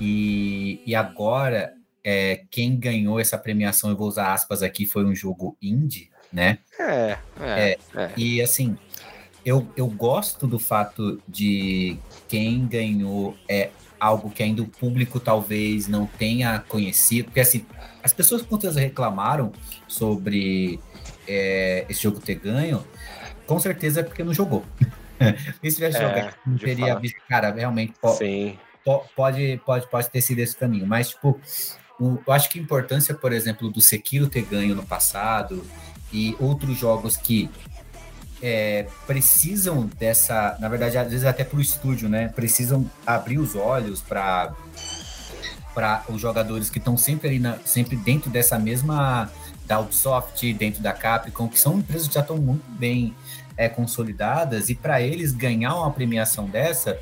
E, 0.00 0.82
e 0.86 0.94
agora, 0.94 1.72
é, 2.02 2.44
quem 2.50 2.76
ganhou 2.78 3.20
essa 3.20 3.36
premiação, 3.36 3.90
eu 3.90 3.96
vou 3.96 4.08
usar 4.08 4.32
aspas 4.32 4.62
aqui, 4.62 4.86
foi 4.86 5.04
um 5.04 5.14
jogo 5.14 5.56
indie, 5.60 6.10
né? 6.32 6.58
É, 6.78 6.84
é, 6.84 7.18
é, 7.40 7.78
é. 7.94 8.12
E 8.16 8.40
assim, 8.40 8.76
eu, 9.44 9.66
eu 9.76 9.86
gosto 9.86 10.46
do 10.46 10.58
fato 10.58 11.20
de 11.26 11.96
quem 12.28 12.66
ganhou 12.66 13.36
é 13.48 13.70
algo 13.98 14.30
que 14.30 14.42
ainda 14.42 14.62
o 14.62 14.66
público 14.66 15.20
talvez 15.20 15.86
não 15.86 16.06
tenha 16.06 16.58
conhecido, 16.60 17.26
porque 17.26 17.40
assim, 17.40 17.66
as 18.02 18.12
pessoas 18.12 18.42
com 18.42 18.58
certeza 18.58 18.80
reclamaram 18.80 19.52
sobre 19.86 20.80
é, 21.28 21.84
esse 21.88 22.02
jogo 22.02 22.18
ter 22.20 22.36
ganho, 22.36 22.84
com 23.46 23.58
certeza 23.60 24.00
é 24.00 24.02
porque 24.02 24.24
não 24.24 24.32
jogou. 24.32 24.64
e 25.62 25.70
se 25.70 25.76
tivesse 25.76 25.98
é, 25.98 26.00
jogado, 26.00 26.34
não 26.46 26.56
teria 26.56 26.86
falar. 26.86 27.00
visto, 27.00 27.20
cara, 27.28 27.52
realmente 27.52 27.92
po 28.00 28.12
Sim. 28.14 28.58
Po 28.82 29.04
pode, 29.14 29.60
pode, 29.66 29.90
pode 29.90 30.08
ter 30.08 30.22
sido 30.22 30.38
esse 30.38 30.56
caminho, 30.56 30.86
mas 30.86 31.10
tipo, 31.10 31.38
o, 32.00 32.18
eu 32.26 32.32
acho 32.32 32.48
que 32.48 32.58
a 32.58 32.62
importância, 32.62 33.14
por 33.14 33.32
exemplo, 33.32 33.70
do 33.70 33.80
Sekiro 33.80 34.28
ter 34.28 34.42
ganho 34.42 34.74
no 34.74 34.82
passado 34.82 35.62
e 36.10 36.34
outros 36.40 36.78
jogos 36.78 37.16
que 37.16 37.50
é, 38.42 38.86
precisam 39.06 39.90
dessa, 39.98 40.56
na 40.60 40.68
verdade, 40.68 40.96
às 40.96 41.10
vezes 41.10 41.26
até 41.26 41.44
para 41.44 41.58
o 41.58 41.60
estúdio, 41.60 42.08
né? 42.08 42.28
Precisam 42.28 42.90
abrir 43.06 43.38
os 43.38 43.54
olhos 43.54 44.00
para 44.00 44.54
para 45.74 46.02
os 46.08 46.20
jogadores 46.20 46.68
que 46.68 46.78
estão 46.78 46.96
sempre 46.96 47.28
ali, 47.28 47.38
na, 47.38 47.56
sempre 47.64 47.94
dentro 47.94 48.28
dessa 48.28 48.58
mesma 48.58 49.30
da 49.66 49.78
Ubisoft, 49.78 50.52
dentro 50.54 50.82
da 50.82 50.92
Capcom, 50.92 51.48
que 51.48 51.60
são 51.60 51.78
empresas 51.78 52.08
que 52.08 52.14
já 52.14 52.20
estão 52.20 52.36
muito 52.36 52.68
bem 52.72 53.14
é, 53.56 53.68
consolidadas 53.68 54.68
e 54.68 54.74
para 54.74 55.00
eles 55.00 55.30
ganhar 55.30 55.76
uma 55.76 55.90
premiação 55.92 56.48
dessa, 56.48 56.98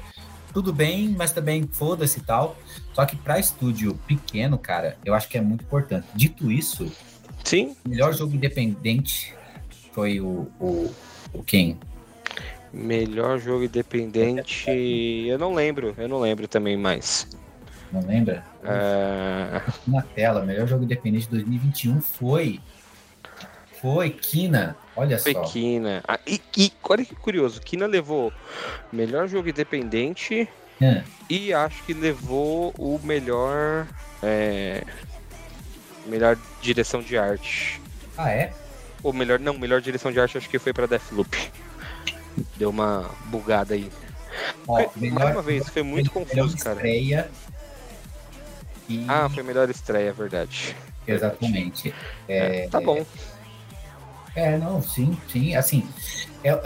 tudo 0.53 0.73
bem, 0.73 1.15
mas 1.17 1.33
também 1.33 1.67
foda-se 1.73 2.19
e 2.19 2.23
tal. 2.23 2.57
Só 2.93 3.07
que 3.07 3.17
para 3.17 3.39
estúdio 3.39 3.95
pequeno, 4.07 4.59
cara, 4.59 4.99
eu 5.03 5.15
acho 5.15 5.29
que 5.29 5.39
é 5.39 5.41
muito 5.41 5.65
importante. 5.65 6.07
Dito 6.15 6.53
isso, 6.53 6.93
sim, 7.45 7.75
melhor 7.87 8.13
jogo 8.13 8.35
independente 8.35 9.35
foi 9.93 10.21
o, 10.21 10.47
o 10.61 10.93
o 11.33 11.43
quem? 11.43 11.79
Melhor 12.73 13.39
jogo 13.39 13.65
independente. 13.65 14.71
Eu 15.27 15.39
não 15.39 15.55
lembro, 15.55 15.95
eu 15.97 16.09
não 16.09 16.21
lembro 16.21 16.47
também 16.47 16.77
mais. 16.77 17.27
Não 17.93 18.07
lembra? 18.07 18.45
É... 18.63 19.63
Na 19.87 20.03
tela, 20.03 20.45
melhor 20.45 20.67
jogo 20.67 20.85
independente 20.85 21.25
de 21.25 21.31
2021 21.31 22.01
foi. 22.01 22.61
Foi 23.81 24.11
Kina. 24.11 24.77
Olha 24.95 25.19
foi 25.19 25.33
só. 25.33 25.43
Foi 25.43 25.51
Kina. 25.51 26.03
Ah, 26.07 26.19
e, 26.27 26.41
e 26.57 26.73
olha 26.83 27.05
que 27.05 27.15
curioso, 27.15 27.61
Kina 27.61 27.87
levou 27.87 28.33
melhor 28.93 29.29
jogo 29.29 29.49
independente 29.49 30.49
é. 30.81 31.03
e 31.31 31.53
acho 31.53 31.83
que 31.85 31.95
levou 31.95 32.75
o 32.79 33.01
melhor. 33.03 33.87
É... 34.23 34.85
Melhor 36.07 36.39
direção 36.63 37.03
de 37.03 37.17
arte. 37.19 37.81
Ah, 38.17 38.31
é? 38.31 38.53
Ou 39.03 39.13
melhor, 39.13 39.39
não, 39.39 39.59
melhor 39.59 39.81
direção 39.81 40.11
de 40.11 40.21
arte 40.21 40.39
acho 40.39 40.49
que 40.49 40.59
foi 40.59 40.73
pra 40.73 40.87
Deathloop. 40.87 41.37
Deu 42.57 42.71
uma 42.71 43.11
bugada 43.27 43.75
aí. 43.75 43.91
Ó, 44.67 44.89
melhor, 44.97 45.19
Mais 45.19 45.35
uma 45.35 45.43
vez, 45.43 45.69
foi 45.69 45.83
muito 45.83 46.11
confuso, 46.11 46.57
cara. 46.59 46.77
Estreia 46.77 47.31
e... 48.89 49.05
Ah, 49.07 49.29
foi 49.29 49.43
melhor 49.43 49.69
estreia, 49.69 50.13
verdade. 50.13 50.75
Exatamente. 51.07 51.95
É, 52.27 52.65
é, 52.65 52.69
tá 52.69 52.81
bom. 52.81 53.05
É, 54.35 54.57
não, 54.57 54.83
sim, 54.83 55.17
sim. 55.31 55.55
Assim, 55.55 55.87
é, 56.43 56.59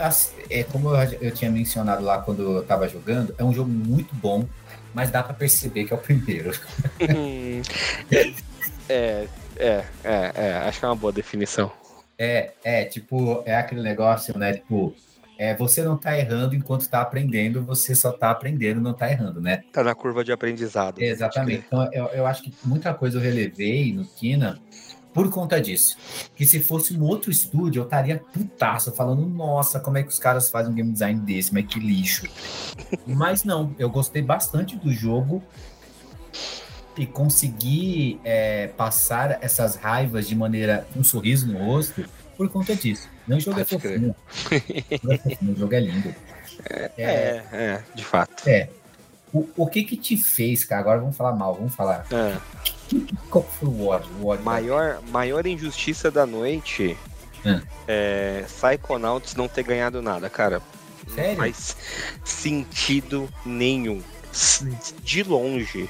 é 0.49 0.63
como 0.63 0.95
eu, 0.95 1.17
eu 1.21 1.31
tinha 1.31 1.51
mencionado 1.51 2.03
lá 2.03 2.19
quando 2.19 2.57
eu 2.57 2.63
tava 2.63 2.87
jogando, 2.87 3.35
é 3.37 3.43
um 3.43 3.53
jogo 3.53 3.69
muito 3.69 4.15
bom, 4.15 4.47
mas 4.93 5.09
dá 5.09 5.21
para 5.21 5.33
perceber 5.33 5.85
que 5.85 5.93
é 5.93 5.95
o 5.95 5.99
primeiro. 5.99 6.51
é, 8.87 9.27
é, 9.57 9.83
é, 10.03 10.31
é, 10.35 10.53
acho 10.65 10.79
que 10.79 10.85
é 10.85 10.87
uma 10.87 10.95
boa 10.95 11.11
definição. 11.11 11.71
É, 12.17 12.53
é, 12.63 12.85
tipo, 12.85 13.43
é 13.45 13.55
aquele 13.55 13.81
negócio, 13.81 14.37
né? 14.37 14.53
Tipo, 14.53 14.95
é, 15.37 15.55
você 15.55 15.81
não 15.83 15.97
tá 15.97 16.17
errando 16.17 16.55
enquanto 16.55 16.87
tá 16.87 17.01
aprendendo, 17.01 17.63
você 17.63 17.95
só 17.95 18.11
tá 18.11 18.29
aprendendo, 18.29 18.79
não 18.79 18.93
tá 18.93 19.11
errando, 19.11 19.41
né? 19.41 19.63
Tá 19.71 19.83
na 19.83 19.95
curva 19.95 20.23
de 20.23 20.31
aprendizado. 20.31 21.01
exatamente. 21.01 21.65
Então, 21.67 21.91
eu, 21.91 22.05
eu 22.07 22.25
acho 22.25 22.43
que 22.43 22.53
muita 22.63 22.93
coisa 22.93 23.17
eu 23.17 23.21
relevei 23.21 23.91
no 23.93 24.05
Kina 24.05 24.59
por 25.13 25.29
conta 25.29 25.61
disso. 25.61 25.97
Que 26.35 26.45
se 26.45 26.59
fosse 26.59 26.97
um 26.97 27.03
outro 27.03 27.31
estúdio, 27.31 27.81
eu 27.81 27.83
estaria 27.83 28.19
putaço, 28.33 28.91
falando, 28.91 29.27
nossa, 29.27 29.79
como 29.79 29.97
é 29.97 30.03
que 30.03 30.09
os 30.09 30.19
caras 30.19 30.49
fazem 30.49 30.71
um 30.71 30.75
game 30.75 30.91
design 30.91 31.19
desse, 31.21 31.53
mas 31.53 31.65
que 31.65 31.79
lixo. 31.79 32.27
mas 33.05 33.43
não, 33.43 33.75
eu 33.77 33.89
gostei 33.89 34.21
bastante 34.21 34.75
do 34.75 34.91
jogo 34.91 35.43
e 36.97 37.05
conseguir 37.05 38.19
é, 38.23 38.67
passar 38.67 39.39
essas 39.41 39.75
raivas 39.75 40.27
de 40.27 40.35
maneira 40.35 40.87
um 40.95 41.03
sorriso 41.03 41.47
no 41.47 41.57
rosto 41.57 42.05
por 42.37 42.49
conta 42.49 42.75
disso. 42.75 43.09
Não 43.27 43.39
jogo 43.39 43.59
é 43.59 43.65
fofinho. 43.65 44.15
O 45.41 45.55
jogo 45.55 45.73
é 45.73 45.79
lindo. 45.79 46.13
É, 46.69 46.91
é, 46.97 47.43
é, 47.51 47.83
de 47.95 48.03
fato. 48.03 48.47
É. 48.47 48.69
O, 49.33 49.47
o 49.57 49.67
que 49.67 49.83
que 49.83 49.97
te 49.97 50.15
fez, 50.15 50.63
cara? 50.63 50.81
Agora 50.81 50.99
vamos 50.99 51.17
falar 51.17 51.33
mal, 51.33 51.55
vamos 51.55 51.73
falar. 51.73 52.05
É. 52.11 52.37
Qual 53.29 53.43
foi 53.43 53.69
o 53.69 53.87
ódio? 53.87 54.11
O 54.21 54.27
ódio 54.27 54.45
maior, 54.45 55.01
maior 55.09 55.47
injustiça 55.47 56.11
da 56.11 56.25
noite 56.25 56.95
é. 57.43 57.61
é 57.87 58.45
Psychonauts 58.47 59.35
não 59.35 59.47
ter 59.47 59.63
ganhado 59.63 60.01
nada, 60.01 60.29
cara. 60.29 60.61
Sério? 61.13 61.31
Não 61.31 61.37
faz 61.37 61.75
sentido 62.23 63.29
nenhum. 63.45 64.01
De 65.03 65.23
longe. 65.23 65.89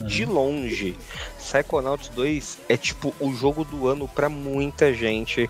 De 0.00 0.24
longe, 0.24 0.96
Psychonauts 1.38 2.08
2 2.10 2.58
é 2.68 2.76
tipo 2.76 3.14
o 3.18 3.32
jogo 3.32 3.64
do 3.64 3.88
ano 3.88 4.06
para 4.06 4.28
muita 4.28 4.92
gente. 4.92 5.48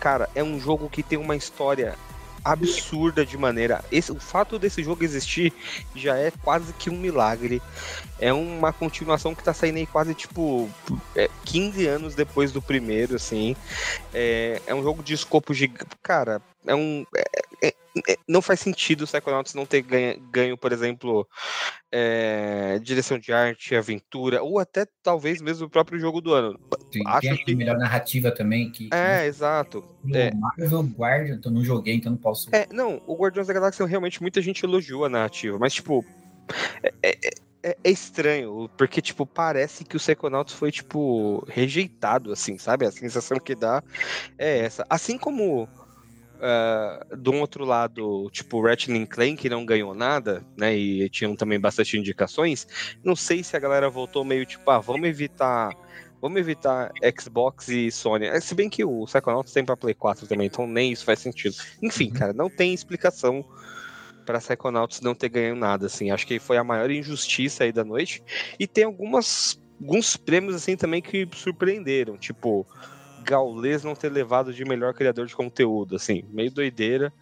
Cara, 0.00 0.28
é 0.34 0.42
um 0.42 0.58
jogo 0.58 0.88
que 0.88 1.02
tem 1.02 1.18
uma 1.18 1.36
história 1.36 1.96
absurda 2.44 3.24
de 3.24 3.38
maneira. 3.38 3.82
Esse, 3.90 4.12
o 4.12 4.20
fato 4.20 4.58
desse 4.58 4.82
jogo 4.82 5.02
existir 5.02 5.52
já 5.94 6.16
é 6.16 6.30
quase 6.30 6.72
que 6.74 6.90
um 6.90 6.96
milagre. 6.96 7.62
É 8.18 8.32
uma 8.32 8.72
continuação 8.72 9.34
que 9.34 9.42
tá 9.42 9.54
saindo 9.54 9.78
aí 9.78 9.86
quase 9.86 10.14
tipo 10.14 10.68
é, 11.16 11.30
15 11.46 11.86
anos 11.86 12.14
depois 12.14 12.52
do 12.52 12.60
primeiro, 12.60 13.16
assim. 13.16 13.56
É, 14.12 14.60
é 14.66 14.74
um 14.74 14.82
jogo 14.82 15.02
de 15.02 15.14
escopo 15.14 15.54
gigante. 15.54 15.96
Cara, 16.02 16.42
é 16.66 16.74
um. 16.74 17.06
É, 17.16 17.68
é, 17.68 17.74
não 18.28 18.42
faz 18.42 18.60
sentido 18.60 19.02
o 19.02 19.06
Psychonauts 19.06 19.54
não 19.54 19.64
ter 19.64 19.82
ganho, 19.82 20.20
ganho 20.30 20.58
por 20.58 20.72
exemplo, 20.72 21.26
é, 21.92 22.78
direção 22.82 23.18
de 23.18 23.32
arte, 23.32 23.76
aventura, 23.76 24.42
ou 24.42 24.58
até 24.58 24.86
talvez 25.02 25.40
mesmo 25.40 25.66
o 25.66 25.70
próprio 25.70 25.98
jogo 25.98 26.20
do 26.20 26.32
ano. 26.32 26.58
Sim, 26.92 27.02
Acho 27.06 27.44
que 27.44 27.54
melhor 27.54 27.78
narrativa 27.78 28.30
também. 28.30 28.70
Que, 28.70 28.88
é, 28.92 29.20
que... 29.20 29.26
exato. 29.26 29.84
É. 30.12 30.32
Marvel 30.34 30.82
Guardian, 30.82 31.34
então 31.36 31.52
não 31.52 31.64
joguei, 31.64 31.94
então 31.94 32.12
não 32.12 32.18
posso. 32.18 32.48
É, 32.54 32.66
não, 32.72 33.00
o 33.06 33.14
Guardiões 33.14 33.46
da 33.46 33.54
Galáxia 33.54 33.86
realmente 33.86 34.20
muita 34.20 34.40
gente 34.42 34.64
elogiou 34.64 35.04
a 35.04 35.08
narrativa, 35.08 35.58
mas 35.58 35.74
tipo. 35.74 36.04
É, 36.82 36.92
é, 37.02 37.30
é, 37.62 37.76
é, 37.82 37.90
estranho, 37.90 38.68
porque, 38.76 39.00
tipo, 39.00 39.24
parece 39.24 39.84
que 39.84 39.96
o 39.96 39.98
Psychonauts 39.98 40.52
foi, 40.52 40.70
tipo, 40.70 41.42
rejeitado, 41.48 42.30
assim, 42.30 42.58
sabe? 42.58 42.84
A 42.84 42.92
sensação 42.92 43.38
que 43.38 43.54
dá 43.54 43.82
é 44.36 44.58
essa. 44.58 44.84
Assim 44.90 45.16
como 45.16 45.66
Uh, 46.34 47.16
do 47.16 47.32
outro 47.34 47.64
lado, 47.64 48.28
tipo, 48.30 48.60
Ratchet 48.60 49.06
Clank 49.06 49.36
que 49.36 49.48
não 49.48 49.64
ganhou 49.64 49.94
nada, 49.94 50.44
né? 50.56 50.76
E 50.76 51.08
tinham 51.08 51.34
também 51.34 51.58
bastante 51.58 51.96
indicações. 51.96 52.66
Não 53.02 53.16
sei 53.16 53.42
se 53.42 53.56
a 53.56 53.60
galera 53.60 53.88
voltou 53.88 54.24
meio 54.24 54.44
tipo, 54.44 54.70
ah, 54.70 54.78
vamos 54.78 55.08
evitar. 55.08 55.70
Vamos 56.20 56.38
evitar 56.38 56.90
Xbox 57.18 57.68
e 57.68 57.90
Sony. 57.90 58.26
É, 58.26 58.40
se 58.40 58.54
bem 58.54 58.68
que 58.68 58.84
o 58.84 59.04
Psychonauts 59.04 59.52
tem 59.52 59.64
pra 59.64 59.76
Play 59.76 59.94
4 59.94 60.26
também, 60.26 60.46
então 60.46 60.66
nem 60.66 60.90
isso 60.90 61.04
faz 61.04 61.18
sentido. 61.18 61.54
Enfim, 61.82 62.08
uhum. 62.08 62.14
cara, 62.14 62.32
não 62.32 62.48
tem 62.48 62.72
explicação 62.72 63.44
para 64.24 64.38
Psychonauts 64.38 65.02
não 65.02 65.14
ter 65.14 65.28
ganho 65.28 65.54
nada, 65.54 65.86
assim. 65.86 66.10
Acho 66.10 66.26
que 66.26 66.38
foi 66.38 66.56
a 66.56 66.64
maior 66.64 66.90
injustiça 66.90 67.64
aí 67.64 67.72
da 67.72 67.84
noite. 67.84 68.22
E 68.58 68.66
tem 68.66 68.84
algumas 68.84 69.60
alguns 69.80 70.16
prêmios 70.16 70.54
assim 70.54 70.76
também 70.76 71.02
que 71.02 71.28
surpreenderam, 71.32 72.16
tipo 72.16 72.66
Gaules 73.24 73.82
não 73.82 73.94
ter 73.94 74.10
levado 74.10 74.52
de 74.52 74.64
melhor 74.64 74.94
criador 74.94 75.26
de 75.26 75.34
conteúdo, 75.34 75.96
assim, 75.96 76.24
meio 76.30 76.50
doideira. 76.50 77.12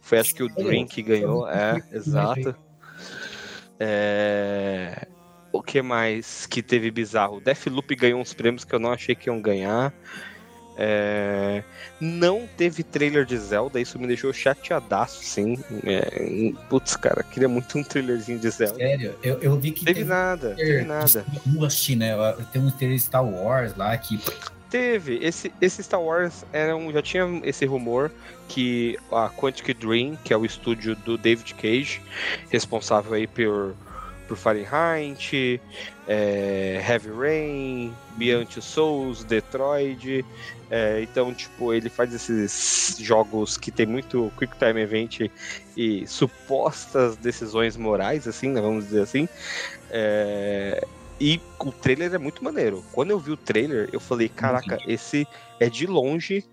Foi 0.00 0.18
acho 0.18 0.34
que 0.34 0.42
o 0.42 0.86
que 0.86 1.02
ganhou, 1.02 1.48
é, 1.48 1.82
exato. 1.92 2.54
É... 3.78 5.06
O 5.52 5.62
que 5.62 5.82
mais 5.82 6.46
que 6.46 6.62
teve 6.62 6.90
bizarro? 6.90 7.40
Deathloop 7.40 7.94
ganhou 7.94 8.20
uns 8.20 8.32
prêmios 8.32 8.64
que 8.64 8.74
eu 8.74 8.78
não 8.78 8.90
achei 8.90 9.14
que 9.14 9.28
iam 9.28 9.40
ganhar. 9.40 9.92
É... 10.76 11.62
Não 12.00 12.48
teve 12.56 12.82
trailer 12.82 13.26
de 13.26 13.36
Zelda, 13.36 13.78
isso 13.78 13.98
me 13.98 14.06
deixou 14.06 14.32
chateadaço, 14.32 15.22
sim. 15.22 15.58
É... 15.84 16.52
Putz, 16.68 16.96
cara, 16.96 17.22
queria 17.22 17.48
muito 17.48 17.78
um 17.78 17.84
trailerzinho 17.84 18.38
de 18.38 18.48
Zelda. 18.50 18.76
Sério, 18.76 19.14
eu, 19.22 19.38
eu 19.40 19.58
vi 19.58 19.72
que. 19.72 19.84
Teve, 19.84 20.00
teve 20.00 20.08
nada, 20.08 20.54
teve 20.54 20.84
nada. 20.84 21.26
Eu 21.54 21.64
assisti, 21.64 21.96
né? 21.96 22.14
Tem 22.52 22.62
um 22.62 22.70
trailer 22.70 22.98
Star 22.98 23.24
Wars 23.24 23.76
lá 23.76 23.96
que. 23.98 24.18
Teve. 24.72 25.18
Esse, 25.20 25.52
esse 25.60 25.82
Star 25.82 26.00
Wars 26.00 26.46
era 26.50 26.74
um, 26.74 26.90
já 26.90 27.02
tinha 27.02 27.24
esse 27.44 27.66
rumor 27.66 28.10
que 28.48 28.98
a 29.12 29.28
Quantic 29.28 29.74
Dream, 29.74 30.16
que 30.24 30.32
é 30.32 30.36
o 30.36 30.46
estúdio 30.46 30.96
do 30.96 31.18
David 31.18 31.52
Cage, 31.52 32.00
responsável 32.50 33.12
aí 33.12 33.26
por 33.26 33.74
por 34.26 34.36
Fahrenheit, 34.38 35.60
é, 36.08 36.82
Heavy 36.88 37.10
Rain, 37.10 37.92
Beyond 38.16 38.62
Souls, 38.62 39.24
Detroit. 39.24 40.24
É, 40.70 41.02
então, 41.02 41.34
tipo, 41.34 41.74
ele 41.74 41.90
faz 41.90 42.14
esses 42.14 42.96
jogos 42.98 43.58
que 43.58 43.70
tem 43.70 43.84
muito 43.84 44.32
Quick 44.38 44.56
Time 44.56 44.80
Event 44.80 45.30
e 45.76 46.06
supostas 46.06 47.14
decisões 47.16 47.76
morais, 47.76 48.26
assim, 48.26 48.48
né, 48.48 48.60
vamos 48.62 48.86
dizer 48.86 49.02
assim. 49.02 49.28
É, 49.90 50.86
e 51.22 51.40
o 51.60 51.70
trailer 51.70 52.12
é 52.12 52.18
muito 52.18 52.42
maneiro. 52.42 52.84
Quando 52.90 53.10
eu 53.10 53.18
vi 53.20 53.30
o 53.30 53.36
trailer, 53.36 53.88
eu 53.92 54.00
falei, 54.00 54.28
caraca, 54.28 54.76
esse 54.88 55.24
é 55.60 55.70
de 55.70 55.86
longe 55.86 56.44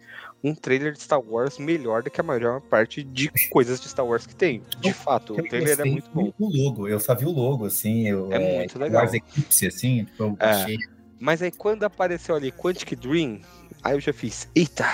um 0.44 0.54
trailer 0.54 0.94
de 0.94 1.02
Star 1.02 1.20
Wars 1.20 1.58
melhor 1.58 2.04
do 2.04 2.12
que 2.12 2.22
a 2.22 2.24
maior 2.24 2.62
parte 2.62 3.02
de 3.04 3.32
coisas 3.50 3.82
de 3.82 3.90
Star 3.90 4.06
Wars 4.06 4.28
que 4.28 4.36
tem. 4.36 4.62
De 4.80 4.94
fato, 4.94 5.36
eu 5.36 5.44
o 5.44 5.50
trailer 5.50 5.82
é 5.82 5.84
muito 5.86 6.08
bom. 6.12 6.32
O 6.38 6.50
logo, 6.56 6.88
eu 6.88 7.00
só 7.00 7.16
vi 7.16 7.26
o 7.26 7.32
logo, 7.32 7.66
assim. 7.66 8.08
Eu, 8.08 8.32
é, 8.32 8.36
é 8.36 8.58
muito 8.60 8.78
legal. 8.78 9.02
Wars 9.02 9.14
Eclipse, 9.16 9.66
assim, 9.66 10.04
tipo, 10.06 10.24
eu 10.24 10.38
é. 10.40 10.46
achei... 10.46 10.78
Mas 11.20 11.42
aí 11.42 11.52
quando 11.52 11.84
apareceu 11.84 12.36
ali 12.36 12.52
Quantic 12.52 12.96
Dream, 12.96 13.42
aí 13.84 13.96
eu 13.96 14.00
já 14.00 14.14
fiz, 14.14 14.48
eita, 14.54 14.86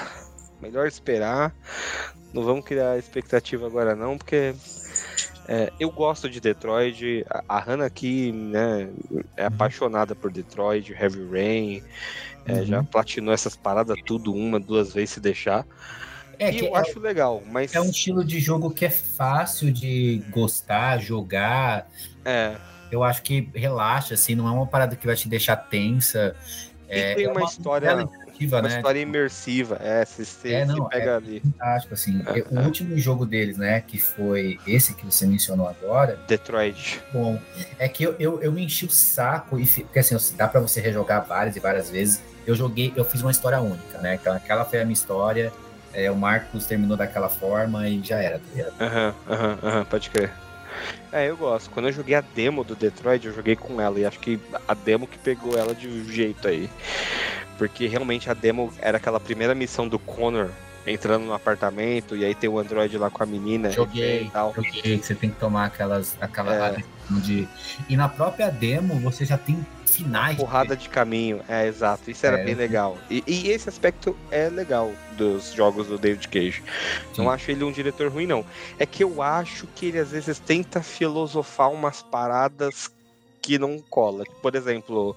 melhor 0.62 0.88
esperar. 0.88 1.53
Não 2.34 2.44
vamos 2.44 2.63
criar 2.63 2.98
expectativa 2.98 3.67
agora 3.67 3.94
não, 3.94 4.17
porque 4.17 4.55
é, 5.48 5.72
eu 5.80 5.90
gosto 5.92 6.30
de 6.30 6.40
Detroit. 6.40 7.25
A, 7.30 7.58
a 7.58 7.60
Hannah 7.60 7.86
aqui, 7.86 8.32
né, 8.32 8.90
é 9.38 9.44
uhum. 9.44 9.48
apaixonada 9.48 10.16
por 10.16 10.32
Detroit, 10.32 10.92
Heavy 10.92 11.28
Rain. 11.30 11.84
É, 12.46 12.54
uhum. 12.54 12.66
Já 12.66 12.84
platinou 12.84 13.34
essas 13.34 13.56
paradas 13.56 13.98
tudo 14.06 14.34
uma, 14.34 14.60
duas 14.60 14.94
vezes 14.94 15.12
se 15.12 15.20
deixar. 15.20 15.66
É, 16.38 16.52
e 16.52 16.66
eu 16.66 16.75
é, 16.75 16.80
acho 16.80 17.00
legal, 17.00 17.42
mas. 17.50 17.74
É 17.74 17.82
um 17.82 17.90
estilo 17.90 18.24
de 18.24 18.40
jogo 18.40 18.70
que 18.70 18.86
é 18.86 18.90
fácil 18.90 19.72
de 19.72 20.22
gostar, 20.30 20.98
jogar. 21.00 21.90
É. 22.24 22.56
Eu 22.92 23.04
acho 23.04 23.22
que 23.24 23.50
relaxa, 23.54 24.14
assim, 24.14 24.36
não 24.36 24.48
é 24.48 24.52
uma 24.52 24.68
parada 24.68 24.96
que 24.96 25.06
vai 25.06 25.16
te 25.16 25.28
deixar 25.28 25.56
tensa. 25.56 26.36
E 26.90 27.00
é, 27.00 27.16
tem 27.16 27.28
uma, 27.28 27.40
é 27.40 27.44
uma 27.44 27.50
história 27.50 28.08
uma 28.44 28.62
né? 28.64 28.76
história 28.78 29.00
imersiva, 29.00 29.78
é, 29.82 30.04
se 30.04 30.26
você 30.26 30.54
é, 30.54 30.66
não, 30.66 30.88
pega 30.90 31.12
é 31.12 31.16
ali. 31.16 31.40
Fantástico, 31.40 31.94
assim. 31.94 32.24
O 32.52 32.60
último 32.62 32.98
jogo 32.98 33.26
deles, 33.26 33.58
né, 33.58 33.82
que 33.82 33.98
foi 33.98 34.60
esse 34.68 34.94
que 34.94 35.06
você 35.06 35.26
mencionou 35.26 35.68
agora. 35.68 36.20
Detroit. 36.28 37.02
Bom, 37.14 37.40
é 37.80 37.88
que 37.88 38.04
eu, 38.04 38.16
eu, 38.20 38.42
eu 38.42 38.52
me 38.52 38.66
enchi 38.66 38.86
o 38.86 38.92
saco, 38.92 39.60
e 39.60 39.66
porque 39.66 40.00
assim, 40.00 40.16
dá 40.36 40.48
para 40.48 40.60
você 40.60 40.82
rejogar 40.82 41.26
várias 41.26 41.56
e 41.56 41.60
várias 41.60 41.90
vezes. 41.90 42.22
Eu 42.46 42.56
joguei, 42.56 42.94
eu 42.96 43.04
fiz 43.04 43.22
uma 43.22 43.32
história 43.32 43.60
única, 43.60 44.00
né? 44.00 44.16
Então, 44.16 44.34
aquela 44.34 44.66
foi 44.66 44.80
a 44.80 44.86
minha 44.86 44.94
história. 44.94 45.52
É, 45.94 46.12
o 46.12 46.16
Marcos 46.16 46.66
terminou 46.66 46.98
daquela 46.98 47.30
forma 47.30 47.88
e 47.88 48.04
já 48.04 48.22
era, 48.22 48.40
tá 48.40 48.86
Aham, 48.86 49.16
aham, 49.30 49.60
aham, 49.64 49.86
pode 49.86 50.10
crer. 50.10 50.32
É, 51.12 51.30
eu 51.30 51.38
gosto. 51.38 51.70
Quando 51.70 51.88
eu 51.88 51.94
joguei 51.94 52.16
a 52.16 52.22
demo 52.22 52.64
do 52.64 52.76
Detroit, 52.76 53.26
eu 53.26 53.34
joguei 53.34 53.56
com 53.56 53.80
ela. 53.80 53.98
E 53.98 54.06
acho 54.06 54.20
que 54.20 54.40
a 54.68 54.74
demo 54.74 55.08
que 55.08 55.18
pegou 55.18 55.58
ela 55.58 55.74
de 55.74 56.04
jeito 56.12 56.48
aí. 56.48 56.70
Porque 57.57 57.87
realmente 57.87 58.29
a 58.29 58.33
demo 58.33 58.72
era 58.79 58.98
aquela 58.98 59.20
primeira 59.20 59.55
missão 59.55 59.87
do 59.87 59.98
Connor 59.98 60.50
entrando 60.87 61.25
no 61.25 61.33
apartamento 61.33 62.15
e 62.15 62.24
aí 62.24 62.35
tem 62.35 62.50
o 62.50 62.59
Android 62.59 62.96
lá 62.98 63.09
com 63.09 63.24
a 63.24 63.25
menina 63.25 63.72
joguei, 63.72 64.24
e 64.24 64.29
tal. 64.29 64.53
Joguei, 64.53 65.01
você 65.01 65.15
tem 65.15 65.29
que 65.29 65.39
tomar 65.39 65.65
aquelas 65.65 66.15
aquela 66.22 66.53
é. 66.55 66.83
de 67.09 67.48
e 67.89 67.98
na 67.98 68.07
própria 68.07 68.51
demo 68.51 69.00
você 69.00 69.25
já 69.25 69.37
tem 69.37 69.65
finais. 69.96 70.37
Porrada 70.37 70.75
de 70.75 70.89
caminho, 70.89 71.41
é 71.48 71.68
exato. 71.68 72.11
Isso 72.11 72.25
era 72.25 72.39
é, 72.39 72.44
bem 72.44 72.53
legal. 72.53 72.98
E, 73.09 73.24
e, 73.25 73.50
esse 73.50 73.70
aspecto 73.70 74.15
é 74.29 74.50
legal 74.50 74.91
dos 75.18 75.53
jogos 75.53 75.87
do 75.87 75.98
David 75.98 76.27
Cage. 76.27 76.61
Sim. 77.13 77.22
Não 77.22 77.29
acho 77.29 77.50
ele 77.50 77.63
um 77.63 77.72
diretor 77.72 78.11
ruim, 78.11 78.27
não. 78.27 78.46
É 78.77 78.85
que 78.85 79.03
eu 79.03 79.22
acho 79.22 79.68
que 79.68 79.87
ele 79.87 80.00
às 80.00 80.11
vezes 80.11 80.37
tenta 80.39 80.81
filosofar 80.81 81.72
umas 81.72 82.01
paradas 82.01 82.91
que 83.46 83.60
não 83.60 83.77
cola. 83.77 84.24
Por 84.42 84.55
exemplo, 84.55 85.16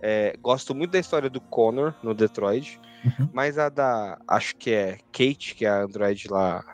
é, 0.00 0.34
gosto 0.40 0.74
muito 0.74 0.92
da 0.92 0.98
história 0.98 1.28
do 1.28 1.38
Connor 1.38 1.92
no 2.02 2.14
Detroit, 2.14 2.80
uhum. 3.04 3.28
mas 3.30 3.58
a 3.58 3.68
da, 3.68 4.18
acho 4.26 4.56
que 4.56 4.70
é 4.70 4.98
Kate, 5.12 5.54
que 5.54 5.66
é 5.66 5.68
a 5.68 5.82
Android 5.82 6.28
lá, 6.30 6.64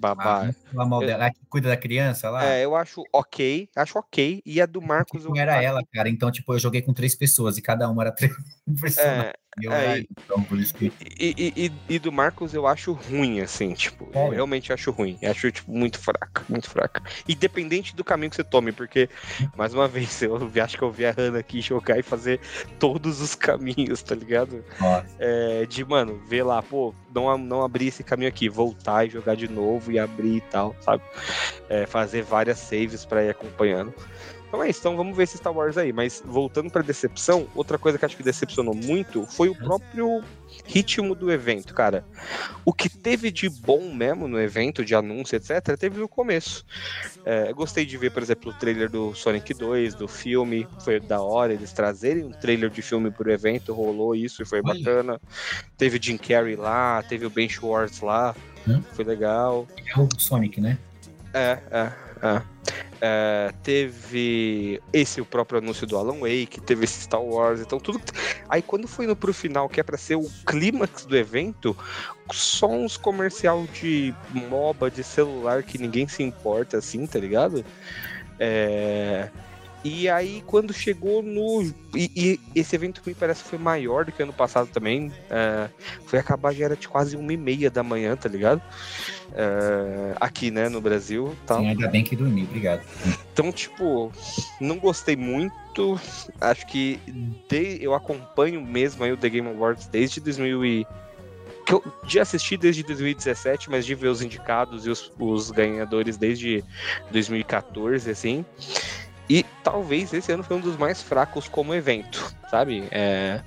babá. 0.00 0.50
Ah, 0.74 0.86
mal 0.86 1.00
dela, 1.00 1.30
que 1.30 1.44
cuida 1.48 1.68
da 1.68 1.76
criança 1.76 2.30
lá? 2.30 2.44
É, 2.44 2.64
eu 2.64 2.74
acho 2.74 3.04
ok, 3.12 3.68
acho 3.76 3.98
ok. 3.98 4.42
E 4.44 4.60
a 4.60 4.66
do 4.66 4.80
Marcos. 4.80 5.24
Não 5.24 5.36
era 5.36 5.62
ela, 5.62 5.82
cara. 5.92 6.08
Então, 6.08 6.30
tipo, 6.30 6.54
eu 6.54 6.58
joguei 6.58 6.80
com 6.80 6.94
três 6.94 7.14
pessoas 7.14 7.58
e 7.58 7.62
cada 7.62 7.88
uma 7.88 8.02
era 8.02 8.12
três 8.12 8.32
personagens. 8.80 9.34
É, 9.34 9.40
é, 9.66 9.98
então, 9.98 10.42
por 10.44 10.58
isso 10.58 10.72
que... 10.74 10.92
e, 11.18 11.34
e, 11.36 11.66
e, 11.66 11.72
e, 11.88 11.98
do 11.98 12.12
Marcos 12.12 12.54
eu 12.54 12.68
acho 12.68 12.92
ruim, 12.92 13.40
assim, 13.40 13.74
tipo, 13.74 14.08
é. 14.14 14.26
eu 14.26 14.30
realmente 14.30 14.72
acho 14.72 14.92
ruim. 14.92 15.18
Eu 15.20 15.30
acho, 15.32 15.50
tipo, 15.50 15.70
muito 15.72 15.98
fraca, 15.98 16.44
muito 16.48 16.70
fraca. 16.70 17.02
Independente 17.28 17.94
do 17.94 18.04
caminho 18.04 18.30
que 18.30 18.36
você 18.36 18.44
tome, 18.44 18.70
porque, 18.70 19.08
mais 19.56 19.74
uma 19.74 19.88
vez, 19.88 20.22
eu 20.22 20.38
acho 20.62 20.78
que 20.78 20.84
eu 20.84 20.92
vi 20.92 21.04
a 21.04 21.10
Hannah 21.10 21.40
aqui 21.40 21.60
jogar 21.60 21.98
e 21.98 22.02
fazer 22.02 22.40
todos 22.78 23.20
os 23.20 23.34
caminhos, 23.34 24.02
tá 24.02 24.14
ligado? 24.14 24.64
É, 25.18 25.66
de, 25.66 25.84
mano, 25.84 26.22
ver 26.28 26.44
lá, 26.44 26.62
pô, 26.62 26.94
não, 27.12 27.36
não 27.36 27.62
abrir 27.62 27.88
esse 27.88 28.04
caminho 28.04 28.28
aqui, 28.28 28.48
voltar 28.48 29.04
e 29.04 29.10
jogar 29.10 29.34
de 29.34 29.48
novo 29.48 29.89
e 29.90 29.98
abrir 29.98 30.36
e 30.36 30.40
tal, 30.40 30.74
sabe? 30.80 31.02
É, 31.68 31.86
fazer 31.86 32.22
várias 32.22 32.58
saves 32.58 33.04
para 33.04 33.24
ir 33.24 33.30
acompanhando. 33.30 33.94
Então 34.50 34.64
é 34.64 34.68
isso, 34.68 34.80
então 34.80 34.96
vamos 34.96 35.16
ver 35.16 35.22
esse 35.22 35.38
Star 35.38 35.56
Wars 35.56 35.78
aí. 35.78 35.92
Mas 35.92 36.20
voltando 36.26 36.68
pra 36.70 36.82
decepção, 36.82 37.46
outra 37.54 37.78
coisa 37.78 37.96
que 37.96 38.04
acho 38.04 38.16
que 38.16 38.22
decepcionou 38.22 38.74
muito 38.74 39.24
foi 39.24 39.48
o 39.48 39.54
próprio 39.54 40.24
ritmo 40.64 41.14
do 41.14 41.30
evento, 41.30 41.72
cara. 41.72 42.04
O 42.64 42.72
que 42.72 42.88
teve 42.88 43.30
de 43.30 43.48
bom 43.48 43.94
mesmo 43.94 44.26
no 44.26 44.40
evento, 44.40 44.84
de 44.84 44.92
anúncio, 44.92 45.36
etc., 45.36 45.76
teve 45.78 46.00
no 46.00 46.08
começo. 46.08 46.66
É, 47.24 47.52
gostei 47.52 47.86
de 47.86 47.96
ver, 47.96 48.10
por 48.10 48.24
exemplo, 48.24 48.50
o 48.50 48.54
trailer 48.54 48.90
do 48.90 49.14
Sonic 49.14 49.54
2, 49.54 49.94
do 49.94 50.08
filme. 50.08 50.66
Foi 50.80 50.98
da 50.98 51.20
hora 51.20 51.52
eles 51.52 51.72
trazerem 51.72 52.24
um 52.24 52.32
trailer 52.32 52.70
de 52.70 52.82
filme 52.82 53.12
pro 53.12 53.30
evento, 53.30 53.72
rolou 53.72 54.16
isso 54.16 54.42
e 54.42 54.44
foi 54.44 54.60
bacana. 54.60 55.20
Teve 55.78 56.00
Jim 56.02 56.16
Carrey 56.16 56.56
lá, 56.56 57.04
teve 57.08 57.24
o 57.24 57.30
Ben 57.30 57.48
Schwartz 57.48 58.00
lá. 58.00 58.34
Hum? 58.68 58.82
Foi 58.92 59.04
legal. 59.04 59.66
É 59.86 59.98
o 59.98 60.08
Sonic, 60.18 60.60
né? 60.60 60.78
É, 61.32 61.58
é, 61.70 61.92
é. 62.22 62.42
É, 63.02 63.50
teve 63.62 64.78
esse 64.92 65.22
o 65.22 65.24
próprio 65.24 65.58
anúncio 65.58 65.86
do 65.86 65.96
Alan 65.96 66.18
Wake, 66.20 66.60
teve 66.60 66.84
esse 66.84 67.00
Star 67.00 67.22
Wars, 67.22 67.60
então 67.60 67.80
tudo. 67.80 67.98
Aí 68.46 68.60
quando 68.60 68.86
foi 68.86 69.06
no 69.06 69.16
pro 69.16 69.32
final, 69.32 69.70
que 69.70 69.80
é 69.80 69.82
para 69.82 69.96
ser 69.96 70.16
o 70.16 70.28
clímax 70.44 71.06
do 71.06 71.16
evento, 71.16 71.74
só 72.30 72.70
uns 72.70 72.98
comercial 72.98 73.66
de 73.72 74.14
MOBA 74.50 74.90
de 74.90 75.02
celular 75.02 75.62
que 75.62 75.78
ninguém 75.78 76.06
se 76.06 76.22
importa 76.22 76.76
assim, 76.76 77.06
tá 77.06 77.18
ligado? 77.18 77.64
É, 78.38 79.30
e 79.82 80.08
aí, 80.08 80.42
quando 80.46 80.74
chegou 80.74 81.22
no. 81.22 81.62
E, 81.94 82.10
e, 82.14 82.40
esse 82.54 82.76
evento 82.76 83.00
que 83.00 83.08
me 83.08 83.14
parece 83.14 83.42
foi 83.42 83.58
maior 83.58 84.04
do 84.04 84.12
que 84.12 84.22
ano 84.22 84.32
passado 84.32 84.68
também. 84.68 85.10
É, 85.30 85.68
foi 86.04 86.18
acabar 86.18 86.52
já 86.52 86.66
era 86.66 86.76
de 86.76 86.86
quase 86.86 87.16
uma 87.16 87.32
e 87.32 87.36
meia 87.36 87.70
da 87.70 87.82
manhã, 87.82 88.14
tá 88.14 88.28
ligado? 88.28 88.60
É, 89.32 90.14
aqui, 90.20 90.50
né, 90.50 90.68
no 90.68 90.80
Brasil. 90.82 91.34
Tal. 91.46 91.60
Sim, 91.60 91.68
ainda 91.68 91.88
bem 91.88 92.04
que 92.04 92.14
dormi, 92.14 92.42
obrigado. 92.42 92.82
Então, 93.32 93.50
tipo, 93.50 94.12
não 94.60 94.78
gostei 94.78 95.16
muito. 95.16 95.98
Acho 96.40 96.66
que 96.66 97.00
de, 97.48 97.78
eu 97.80 97.94
acompanho 97.94 98.60
mesmo 98.60 99.02
aí 99.02 99.12
o 99.12 99.16
The 99.16 99.30
Game 99.30 99.48
Awards 99.48 99.86
desde 99.86 100.20
2000 100.20 100.64
e 100.66 100.86
que 101.64 101.74
eu 101.74 101.84
já 102.06 102.22
assisti 102.22 102.56
desde 102.56 102.82
2017, 102.82 103.70
mas 103.70 103.86
de 103.86 103.94
ver 103.94 104.08
os 104.08 104.20
indicados 104.20 104.86
e 104.86 104.90
os, 104.90 105.12
os 105.18 105.50
ganhadores 105.50 106.16
desde 106.16 106.64
2014, 107.12 108.10
assim. 108.10 108.44
E 109.30 109.44
talvez 109.62 110.12
esse 110.12 110.32
ano 110.32 110.42
foi 110.42 110.56
um 110.56 110.60
dos 110.60 110.76
mais 110.76 111.00
fracos 111.00 111.46
como 111.48 111.72
evento, 111.72 112.34
sabe? 112.50 112.88
É, 112.90 113.40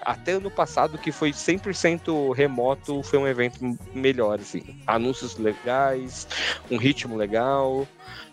até 0.00 0.32
ano 0.32 0.50
passado, 0.50 0.96
que 0.96 1.12
foi 1.12 1.30
100% 1.30 2.32
remoto, 2.32 3.02
foi 3.02 3.18
um 3.18 3.28
evento 3.28 3.78
melhor, 3.94 4.40
assim. 4.40 4.62
Anúncios 4.86 5.36
legais, 5.36 6.26
um 6.70 6.78
ritmo 6.78 7.18
legal. 7.18 7.86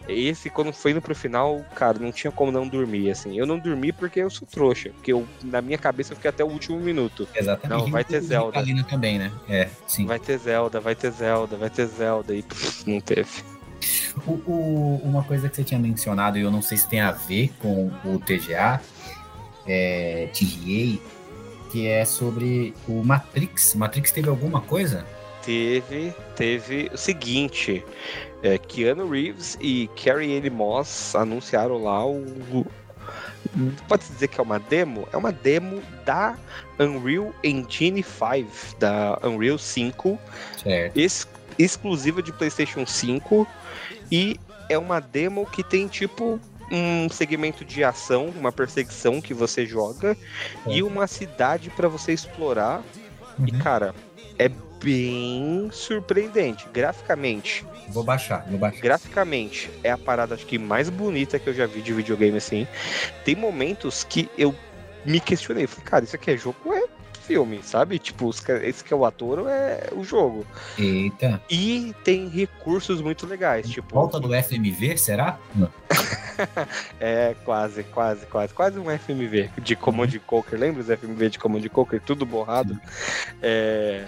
Esse, 0.08 0.50
quando 0.50 0.71
foi 0.71 0.91
indo 0.91 1.02
pro 1.02 1.13
final, 1.13 1.60
cara, 1.76 2.00
não 2.00 2.10
tinha 2.10 2.32
como 2.32 2.54
não 2.54 2.65
dormir, 2.65 3.12
assim. 3.12 3.38
Eu 3.38 3.45
não 3.45 3.60
dormi 3.60 3.91
porque 3.91 4.21
eu 4.21 4.30
sou 4.30 4.47
trouxa, 4.47 4.91
porque 4.91 5.12
eu, 5.12 5.28
na 5.43 5.62
minha 5.62 5.78
cabeça 5.78 6.13
eu 6.13 6.15
fiquei 6.15 6.30
até 6.30 6.41
o 6.41 6.47
último 6.47 6.80
minuto. 6.80 7.28
Exatamente. 7.36 7.84
Não, 7.84 7.91
vai 7.91 8.06
ter 8.06 8.21
Zelda. 8.21 8.63
também, 8.88 9.19
né? 9.19 9.30
É, 9.50 9.67
sim. 9.86 10.06
Vai 10.06 10.19
ter 10.19 10.38
Zelda, 10.38 10.80
vai 10.80 10.95
ter 10.95 11.12
Zelda, 11.12 11.58
vai 11.58 11.69
ter 11.69 11.86
Zelda, 11.86 12.34
e 12.34 12.43
pff, 12.43 12.89
não 12.89 13.02
teve. 13.02 13.56
O, 14.25 14.32
o, 14.32 15.01
uma 15.03 15.23
coisa 15.23 15.47
que 15.49 15.56
você 15.56 15.63
tinha 15.63 15.80
mencionado, 15.80 16.38
e 16.38 16.41
eu 16.41 16.51
não 16.51 16.62
sei 16.62 16.77
se 16.77 16.88
tem 16.88 17.01
a 17.01 17.12
ver 17.12 17.51
com 17.60 17.91
o 18.03 18.19
TGA, 18.19 18.82
é, 19.67 20.30
TGA, 20.34 20.99
que 21.71 21.88
é 21.88 22.06
sobre 22.06 22.73
o 22.88 23.03
Matrix. 23.03 23.75
Matrix 23.75 24.12
teve 24.12 24.30
alguma 24.30 24.62
coisa? 24.62 25.06
Teve, 25.43 26.13
teve 26.36 26.89
o 26.93 26.97
seguinte, 26.97 27.84
é, 28.43 28.58
Keanu 28.58 29.10
Reeves 29.10 29.58
e 29.62 29.89
Carrie 30.03 30.38
Anne 30.38 30.49
Moss 30.49 31.15
anunciaram 31.15 31.84
lá 31.84 32.06
o, 32.06 32.65
pode 33.88 34.06
dizer 34.06 34.27
que 34.27 34.39
é 34.39 34.43
uma 34.43 34.60
demo? 34.60 35.08
É 35.12 35.17
uma 35.17 35.32
demo 35.32 35.82
da 36.06 36.38
Unreal 36.80 37.34
Engine 37.43 38.03
5, 38.03 38.80
da 38.80 39.19
Unreal 39.23 39.58
5, 39.58 40.19
ex 40.95 41.27
exclusiva 41.57 42.21
de 42.21 42.31
PlayStation 42.31 42.85
5 42.85 43.47
e 44.11 44.39
é 44.69 44.77
uma 44.77 44.99
demo 44.99 45.45
que 45.45 45.63
tem 45.63 45.87
tipo 45.87 46.39
um 46.71 47.09
segmento 47.09 47.63
de 47.63 47.83
ação, 47.83 48.27
uma 48.35 48.51
perseguição 48.51 49.21
que 49.21 49.33
você 49.33 49.65
joga 49.65 50.17
é. 50.65 50.73
e 50.73 50.83
uma 50.83 51.07
cidade 51.07 51.69
para 51.69 51.87
você 51.87 52.13
explorar. 52.13 52.83
Uhum. 53.39 53.47
E 53.47 53.51
cara, 53.53 53.95
é 54.37 54.49
bem 54.83 55.69
surpreendente 55.71 56.67
graficamente. 56.73 57.65
Vou 57.89 58.03
baixar, 58.03 58.45
vou 58.49 58.59
baixar. 58.59 58.81
Graficamente 58.81 59.69
é 59.83 59.91
a 59.91 59.97
parada 59.97 60.35
acho 60.35 60.45
que 60.45 60.57
mais 60.57 60.89
bonita 60.89 61.39
que 61.39 61.47
eu 61.47 61.53
já 61.53 61.65
vi 61.65 61.81
de 61.81 61.93
videogame 61.93 62.37
assim. 62.37 62.67
Tem 63.23 63.35
momentos 63.35 64.03
que 64.03 64.29
eu 64.37 64.53
me 65.05 65.19
questionei, 65.19 65.65
falei, 65.67 65.85
cara, 65.85 66.03
isso 66.03 66.15
aqui 66.15 66.31
é 66.31 66.37
jogo 66.37 66.73
é 66.73 66.96
filme, 67.27 67.61
sabe? 67.61 67.99
Tipo, 67.99 68.29
esse 68.63 68.83
que 68.83 68.93
é 68.93 68.95
o 68.95 69.05
ator 69.05 69.45
é 69.49 69.89
o 69.91 70.03
jogo. 70.03 70.47
Eita. 70.79 71.41
E 71.49 71.93
tem 72.03 72.29
recursos 72.29 73.01
muito 73.01 73.27
legais, 73.27 73.69
tipo. 73.69 73.93
Volta 73.93 74.19
do 74.19 74.29
FMV, 74.29 74.97
será? 74.97 75.37
é, 76.99 77.35
quase, 77.43 77.83
quase, 77.83 78.25
quase. 78.27 78.53
Quase 78.53 78.79
um 78.79 78.85
FMV 78.97 79.49
de 79.61 79.75
Command 79.75 80.07
uhum. 80.13 80.19
Conquer. 80.25 80.57
Lembra 80.57 80.81
os 80.81 80.87
FMV 80.87 81.29
de 81.29 81.39
Command 81.39 81.67
Conquer? 81.67 81.99
Tudo 81.99 82.25
borrado. 82.25 82.79
É... 83.41 84.05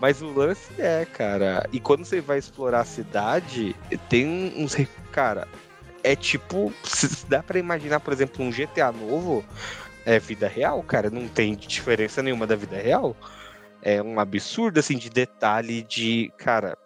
Mas 0.00 0.22
o 0.22 0.32
lance 0.32 0.70
é, 0.78 1.04
cara. 1.04 1.68
E 1.72 1.78
quando 1.78 2.04
você 2.04 2.20
vai 2.20 2.38
explorar 2.38 2.80
a 2.80 2.84
cidade, 2.84 3.76
tem 4.08 4.54
uns. 4.56 4.74
Cara, 5.12 5.46
é 6.02 6.16
tipo. 6.16 6.72
Dá 7.28 7.42
para 7.42 7.58
imaginar, 7.58 8.00
por 8.00 8.14
exemplo, 8.14 8.42
um 8.42 8.50
GTA 8.50 8.90
novo. 8.92 9.44
É 10.06 10.18
vida 10.18 10.48
real, 10.48 10.82
cara. 10.82 11.10
Não 11.10 11.28
tem 11.28 11.54
diferença 11.54 12.22
nenhuma 12.22 12.46
da 12.46 12.56
vida 12.56 12.76
real. 12.76 13.14
É 13.82 14.02
um 14.02 14.18
absurdo, 14.18 14.80
assim, 14.80 14.96
de 14.96 15.10
detalhe 15.10 15.82
de. 15.82 16.32
Cara, 16.38 16.78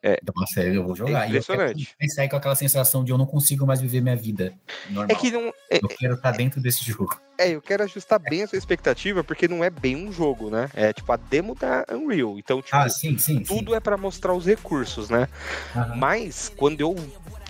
é, 0.00 0.20
Nossa, 0.34 0.62
eu 0.62 0.84
vou 0.84 0.94
jogar. 0.94 1.24
É 1.24 1.26
impressionante. 1.26 1.94
E 2.00 2.08
sair 2.08 2.28
com 2.28 2.36
aquela 2.36 2.54
sensação 2.54 3.02
de 3.02 3.10
eu 3.10 3.18
não 3.18 3.26
consigo 3.26 3.66
mais 3.66 3.80
viver 3.80 4.00
minha 4.00 4.14
vida 4.14 4.54
normal. 4.88 5.06
É 5.10 5.14
que 5.14 5.30
não. 5.30 5.52
É, 5.70 5.78
eu 5.82 5.88
quero 5.88 6.14
estar 6.14 6.30
dentro 6.30 6.60
desse 6.60 6.84
jogo. 6.84 7.20
É, 7.36 7.50
eu 7.50 7.60
quero 7.60 7.82
ajustar 7.82 8.18
bem 8.20 8.44
a 8.44 8.46
sua 8.46 8.58
expectativa, 8.58 9.24
porque 9.24 9.48
não 9.48 9.62
é 9.62 9.70
bem 9.70 9.96
um 9.96 10.12
jogo, 10.12 10.50
né? 10.50 10.70
É 10.74 10.92
tipo 10.92 11.10
a 11.10 11.16
demo 11.16 11.54
da 11.54 11.84
Unreal. 11.90 12.38
Então, 12.38 12.62
tipo, 12.62 12.76
ah, 12.76 12.88
sim, 12.88 13.18
sim, 13.18 13.42
tudo 13.42 13.72
sim. 13.72 13.76
é 13.76 13.80
para 13.80 13.96
mostrar 13.96 14.34
os 14.34 14.46
recursos, 14.46 15.10
né? 15.10 15.28
Mas 15.96 16.48
quando 16.56 16.80
eu 16.80 16.94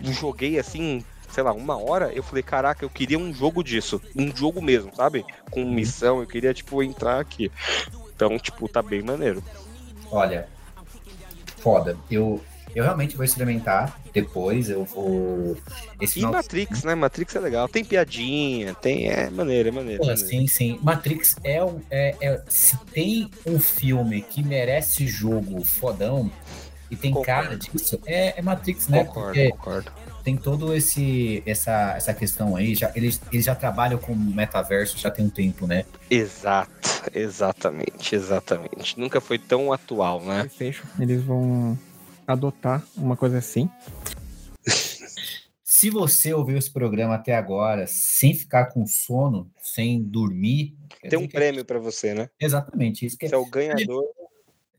joguei 0.02 0.58
assim, 0.58 1.04
sei 1.30 1.42
lá, 1.42 1.52
uma 1.52 1.76
hora, 1.76 2.12
eu 2.12 2.22
falei, 2.22 2.42
caraca, 2.42 2.84
eu 2.84 2.90
queria 2.90 3.18
um 3.18 3.32
jogo 3.32 3.62
disso. 3.62 4.00
Um 4.16 4.34
jogo 4.34 4.60
mesmo, 4.60 4.94
sabe? 4.94 5.24
Com 5.50 5.62
uhum. 5.62 5.72
missão, 5.72 6.20
eu 6.20 6.26
queria, 6.26 6.54
tipo, 6.54 6.82
entrar 6.82 7.20
aqui. 7.20 7.50
Então, 8.14 8.38
tipo, 8.38 8.68
tá 8.68 8.82
bem 8.82 9.02
maneiro. 9.02 9.42
Olha, 10.10 10.48
foda. 11.58 11.96
Eu, 12.10 12.42
eu 12.74 12.84
realmente 12.84 13.16
vou 13.16 13.24
experimentar 13.24 13.98
depois, 14.12 14.70
eu 14.70 14.84
vou. 14.84 15.56
Esse 16.00 16.20
e 16.20 16.22
Matrix, 16.22 16.84
né? 16.84 16.94
Matrix 16.94 17.36
é 17.36 17.40
legal. 17.40 17.68
Tem 17.68 17.84
piadinha, 17.84 18.74
tem. 18.74 19.08
É 19.08 19.30
maneiro, 19.30 19.68
é 19.68 19.72
maneiro. 19.72 20.02
Pô, 20.02 20.16
sim, 20.16 20.46
sim. 20.46 20.78
Matrix 20.82 21.36
é, 21.44 21.64
um, 21.64 21.80
é, 21.90 22.16
é. 22.20 22.42
Se 22.48 22.76
tem 22.92 23.30
um 23.46 23.58
filme 23.60 24.22
que 24.22 24.42
merece 24.42 25.06
jogo 25.06 25.64
fodão 25.64 26.30
e 26.90 26.96
tem 26.96 27.12
concordo. 27.12 27.48
cara 27.48 27.56
disso, 27.56 28.00
é, 28.06 28.38
é 28.38 28.42
Matrix, 28.42 28.88
né? 28.88 29.04
Concordo, 29.04 29.28
Porque 29.28 29.50
concordo. 29.50 29.92
Tem 30.28 30.36
todo 30.36 30.74
esse 30.74 31.42
essa, 31.46 31.94
essa 31.96 32.12
questão 32.12 32.54
aí, 32.54 32.74
já, 32.74 32.92
eles, 32.94 33.18
eles 33.32 33.46
já 33.46 33.54
trabalham 33.54 33.98
com 33.98 34.14
metaverso 34.14 34.98
já 34.98 35.10
tem 35.10 35.24
um 35.24 35.30
tempo, 35.30 35.66
né? 35.66 35.86
Exato, 36.10 37.10
exatamente, 37.14 38.14
exatamente. 38.14 39.00
Nunca 39.00 39.22
foi 39.22 39.38
tão 39.38 39.72
atual, 39.72 40.22
né? 40.22 40.46
Eles 41.00 41.22
vão 41.22 41.78
adotar 42.26 42.84
uma 42.94 43.16
coisa 43.16 43.38
assim. 43.38 43.70
Se 45.64 45.88
você 45.88 46.34
ouviu 46.34 46.58
esse 46.58 46.70
programa 46.70 47.14
até 47.14 47.34
agora 47.34 47.86
sem 47.86 48.34
ficar 48.34 48.66
com 48.66 48.84
sono, 48.86 49.50
sem 49.62 50.02
dormir. 50.02 50.76
Tem 51.08 51.18
um 51.18 51.26
prêmio 51.26 51.64
para 51.64 51.78
você, 51.78 52.12
né? 52.12 52.28
Exatamente. 52.38 53.06
Isso 53.06 53.16
que 53.16 53.26
você 53.26 53.34
é 53.34 53.38
o 53.38 53.46
ganhador. 53.46 54.04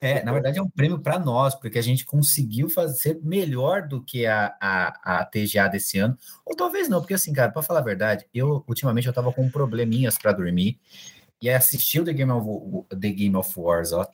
É, 0.02 0.24
na 0.24 0.32
verdade 0.32 0.60
é 0.60 0.62
um 0.62 0.70
prêmio 0.70 1.00
para 1.00 1.20
nós, 1.20 1.56
porque 1.56 1.78
a 1.78 1.82
gente 1.82 2.06
conseguiu 2.06 2.70
fazer 2.70 3.20
melhor 3.22 3.88
do 3.88 4.02
que 4.02 4.26
a, 4.26 4.56
a, 4.62 5.20
a 5.20 5.26
TGA 5.26 5.68
desse 5.68 6.00
ano. 6.00 6.18
Ou 6.46 6.56
talvez 6.56 6.88
não, 6.88 7.00
porque 7.02 7.14
assim, 7.14 7.34
cara, 7.34 7.52
para 7.52 7.62
falar 7.62 7.82
a 7.82 7.84
verdade, 7.84 8.26
eu 8.34 8.64
ultimamente 8.68 9.08
eu 9.08 9.14
tava 9.14 9.34
com 9.34 9.50
probleminhas 9.50 10.18
para 10.18 10.32
dormir 10.32 10.80
e 11.42 11.50
assistir 11.50 12.02
o 12.02 12.06
The 12.06 12.14
Game 12.14 12.32
of, 12.32 12.86
The 12.90 13.10
Game 13.10 13.36
of 13.36 13.52
Wars, 13.58 13.92
ó. 13.92 14.06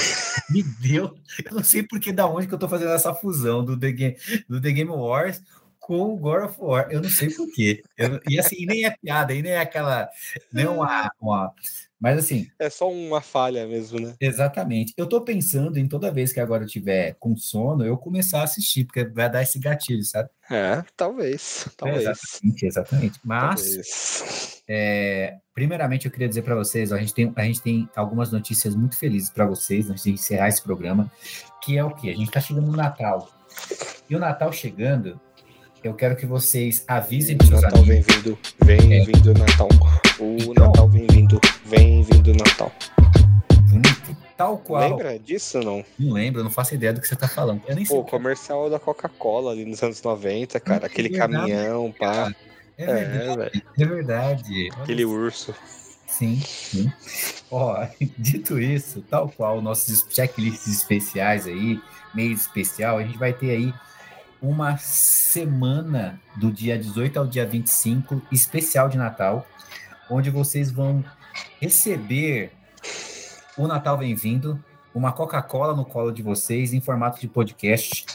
Me 0.50 0.62
deu. 0.62 1.14
Eu 1.44 1.56
não 1.56 1.64
sei 1.64 1.82
porque 1.82 2.12
da 2.12 2.26
onde 2.26 2.46
que 2.46 2.54
eu 2.54 2.58
tô 2.58 2.68
fazendo 2.68 2.92
essa 2.92 3.14
fusão 3.14 3.64
do 3.64 3.78
The 3.78 3.92
Game, 3.92 4.16
do 4.48 4.60
The 4.60 4.72
Game 4.72 4.90
Wars 4.90 5.42
com 5.88 6.12
o 6.12 6.16
God 6.18 6.44
of 6.44 6.56
War. 6.60 6.88
Eu 6.90 7.00
não 7.00 7.08
sei 7.08 7.30
porquê. 7.34 7.82
e 8.28 8.38
assim, 8.38 8.66
nem 8.66 8.84
é 8.84 8.90
piada, 8.90 9.32
e 9.32 9.40
nem 9.40 9.52
é 9.52 9.58
aquela. 9.58 10.06
Nem 10.52 10.66
uma, 10.66 11.10
uma 11.18 11.54
mas 11.98 12.18
assim. 12.18 12.46
É 12.58 12.68
só 12.68 12.90
uma 12.92 13.22
falha 13.22 13.66
mesmo, 13.66 13.98
né? 13.98 14.14
Exatamente. 14.20 14.92
Eu 14.98 15.06
tô 15.06 15.22
pensando 15.22 15.78
em 15.78 15.88
toda 15.88 16.12
vez 16.12 16.30
que 16.30 16.40
agora 16.40 16.62
eu 16.62 16.68
tiver 16.68 17.16
com 17.18 17.34
sono, 17.38 17.86
eu 17.86 17.96
começar 17.96 18.40
a 18.40 18.44
assistir, 18.44 18.84
porque 18.84 19.02
vai 19.04 19.30
dar 19.30 19.42
esse 19.42 19.58
gatilho, 19.58 20.04
sabe? 20.04 20.28
É, 20.50 20.84
talvez. 20.94 21.66
Talvez. 21.74 22.06
É, 22.06 22.10
exatamente, 22.10 22.66
exatamente. 22.66 23.20
Mas, 23.24 24.62
é, 24.68 25.38
primeiramente, 25.54 26.04
eu 26.04 26.12
queria 26.12 26.28
dizer 26.28 26.42
para 26.42 26.54
vocês: 26.54 26.92
ó, 26.92 26.96
a, 26.96 26.98
gente 26.98 27.14
tem, 27.14 27.32
a 27.34 27.44
gente 27.44 27.62
tem 27.62 27.88
algumas 27.96 28.30
notícias 28.30 28.76
muito 28.76 28.96
felizes 28.98 29.30
para 29.30 29.46
vocês 29.46 29.88
antes 29.88 30.04
de 30.04 30.12
encerrar 30.12 30.48
esse 30.48 30.62
programa, 30.62 31.10
que 31.62 31.78
é 31.78 31.82
o 31.82 31.94
que? 31.94 32.10
A 32.10 32.14
gente 32.14 32.30
tá 32.30 32.40
chegando 32.40 32.66
no 32.66 32.76
Natal. 32.76 33.26
E 34.08 34.14
o 34.14 34.18
Natal 34.20 34.52
chegando, 34.52 35.20
eu 35.82 35.94
quero 35.94 36.16
que 36.16 36.26
vocês 36.26 36.84
avisem 36.86 37.36
seus 37.40 37.62
Natal 37.62 37.80
amigos. 37.80 38.06
Natal 38.06 38.14
vem 38.14 38.22
vindo, 38.22 38.38
vem 38.64 39.00
é. 39.00 39.04
vindo 39.04 39.34
Natal. 39.34 39.68
O 40.18 40.36
então, 40.38 40.66
Natal 40.66 40.88
vem 40.88 41.06
vindo, 41.06 41.40
vem 41.64 42.02
vindo 42.02 42.34
Natal. 42.34 42.72
Bonito. 43.70 44.16
Tal 44.36 44.58
qual. 44.58 44.88
Lembra 44.90 45.18
disso 45.18 45.60
não? 45.60 45.84
Não 45.98 46.12
lembro, 46.12 46.40
eu 46.40 46.44
não 46.44 46.50
faço 46.50 46.74
ideia 46.74 46.92
do 46.92 47.00
que 47.00 47.08
você 47.08 47.16
tá 47.16 47.28
falando. 47.28 47.62
Eu 47.66 47.74
nem 47.74 47.84
Pô, 47.84 48.00
o 48.00 48.04
comercial 48.04 48.68
da 48.68 48.78
Coca-Cola 48.78 49.52
ali 49.52 49.64
nos 49.64 49.82
anos 49.82 50.02
90, 50.02 50.58
cara. 50.60 50.86
aquele 50.86 51.08
verdade, 51.08 51.32
caminhão, 51.32 51.94
pá. 51.98 52.32
É, 52.76 52.84
é 52.84 52.94
verdade. 52.94 53.64
É, 53.76 53.82
é 53.82 53.86
verdade. 53.86 54.68
Aquele 54.80 55.04
urso. 55.04 55.54
Sim, 56.06 56.40
sim. 56.40 56.92
Ó, 57.50 57.86
dito 58.18 58.58
isso, 58.58 59.02
tal 59.02 59.28
qual 59.28 59.60
nossos 59.60 60.06
checklists 60.10 60.68
especiais 60.68 61.46
aí, 61.46 61.80
mês 62.14 62.42
especial, 62.42 62.98
a 62.98 63.02
gente 63.02 63.18
vai 63.18 63.32
ter 63.32 63.50
aí 63.50 63.74
uma 64.40 64.76
semana 64.76 66.20
do 66.36 66.52
dia 66.52 66.78
18 66.78 67.18
ao 67.18 67.26
dia 67.26 67.46
25, 67.46 68.22
especial 68.30 68.88
de 68.88 68.96
Natal, 68.96 69.46
onde 70.10 70.30
vocês 70.30 70.70
vão 70.70 71.04
receber 71.60 72.52
o 73.56 73.66
Natal 73.66 73.98
Bem-vindo, 73.98 74.62
uma 74.94 75.12
Coca-Cola 75.12 75.74
no 75.74 75.84
colo 75.84 76.12
de 76.12 76.22
vocês 76.22 76.72
em 76.72 76.80
formato 76.80 77.20
de 77.20 77.28
podcast. 77.28 78.06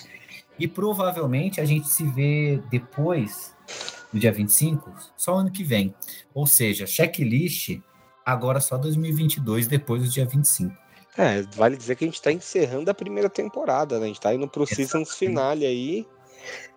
E 0.57 0.67
provavelmente 0.67 1.59
a 1.59 1.65
gente 1.65 1.87
se 1.87 2.03
vê 2.03 2.61
depois 2.69 3.53
do 4.11 4.19
dia 4.19 4.31
25, 4.31 4.93
só 5.17 5.35
ano 5.35 5.51
que 5.51 5.63
vem. 5.63 5.93
Ou 6.33 6.45
seja, 6.45 6.85
checklist 6.85 7.79
agora 8.25 8.59
só 8.61 8.77
2022, 8.77 9.67
depois 9.67 10.03
do 10.03 10.09
dia 10.09 10.25
25. 10.25 10.83
É, 11.17 11.43
vale 11.55 11.77
dizer 11.77 11.95
que 11.95 12.05
a 12.05 12.07
gente 12.07 12.21
tá 12.21 12.31
encerrando 12.31 12.89
a 12.89 12.93
primeira 12.93 13.29
temporada, 13.29 13.99
né? 13.99 14.05
A 14.05 14.07
gente 14.07 14.21
tá 14.21 14.33
indo 14.33 14.47
pro 14.47 14.63
Exatamente. 14.63 14.89
seasons 14.89 15.15
finale 15.15 15.65
aí. 15.65 16.07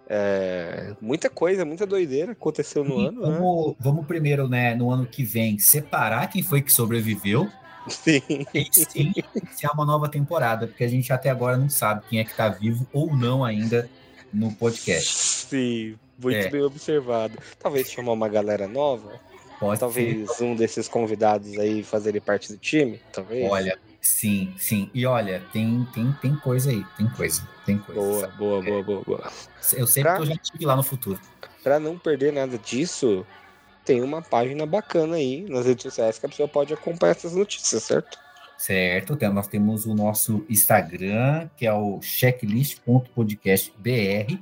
É, 0.08 0.94
muita 1.00 1.28
coisa, 1.28 1.64
muita 1.64 1.84
doideira 1.84 2.32
aconteceu 2.32 2.84
no 2.84 3.00
e 3.00 3.06
ano. 3.06 3.20
Vamos, 3.20 3.68
né? 3.68 3.74
vamos 3.80 4.06
primeiro, 4.06 4.48
né, 4.48 4.74
no 4.74 4.90
ano 4.90 5.06
que 5.06 5.24
vem, 5.24 5.58
separar 5.58 6.28
quem 6.28 6.42
foi 6.42 6.62
que 6.62 6.72
sobreviveu. 6.72 7.48
Sim. 7.88 8.22
E 8.52 8.68
sim, 8.72 9.12
iniciar 9.34 9.72
uma 9.72 9.84
nova 9.84 10.08
temporada, 10.08 10.66
porque 10.66 10.84
a 10.84 10.88
gente 10.88 11.12
até 11.12 11.30
agora 11.30 11.56
não 11.56 11.68
sabe 11.68 12.04
quem 12.08 12.18
é 12.18 12.24
que 12.24 12.36
tá 12.36 12.48
vivo 12.48 12.86
ou 12.92 13.14
não 13.16 13.44
ainda 13.44 13.88
no 14.32 14.52
podcast. 14.52 15.46
Sim, 15.48 15.96
muito 16.20 16.36
é. 16.36 16.48
bem 16.48 16.62
observado. 16.62 17.38
Talvez 17.58 17.90
chamar 17.90 18.12
uma 18.12 18.28
galera 18.28 18.66
nova. 18.66 19.20
Pode 19.58 19.80
Talvez 19.80 20.30
ser. 20.32 20.44
um 20.44 20.54
desses 20.54 20.86
convidados 20.86 21.56
aí 21.58 21.82
fazerem 21.82 22.20
parte 22.20 22.52
do 22.52 22.58
time, 22.58 23.00
talvez. 23.10 23.50
Olha, 23.50 23.78
sim, 24.06 24.54
sim. 24.58 24.90
E 24.94 25.04
olha, 25.06 25.42
tem, 25.52 25.86
tem, 25.92 26.12
tem 26.20 26.36
coisa 26.36 26.70
aí, 26.70 26.84
tem 26.96 27.08
coisa, 27.08 27.46
tem 27.64 27.78
coisa. 27.78 28.00
Boa, 28.00 28.28
boa, 28.28 28.62
boa, 28.62 28.82
boa, 28.82 29.02
boa. 29.02 29.32
Eu 29.74 29.86
sei 29.86 30.02
pra, 30.02 30.16
que 30.16 30.22
eu 30.22 30.26
já 30.26 30.34
estive 30.34 30.64
lá 30.64 30.76
no 30.76 30.82
futuro. 30.82 31.20
Pra 31.62 31.78
não 31.78 31.98
perder 31.98 32.32
nada 32.32 32.56
disso, 32.58 33.26
tem 33.84 34.02
uma 34.02 34.22
página 34.22 34.64
bacana 34.66 35.16
aí 35.16 35.48
nas 35.48 35.66
redes 35.66 35.82
sociais 35.82 36.18
que 36.18 36.26
a 36.26 36.28
pessoa 36.28 36.48
pode 36.48 36.72
acompanhar 36.72 37.12
essas 37.12 37.34
notícias, 37.34 37.82
certo? 37.82 38.18
Certo, 38.56 39.18
nós 39.32 39.46
temos 39.46 39.84
o 39.84 39.94
nosso 39.94 40.42
Instagram, 40.48 41.50
que 41.56 41.66
é 41.66 41.72
o 41.72 42.00
checklist.podcastbr, 42.00 44.38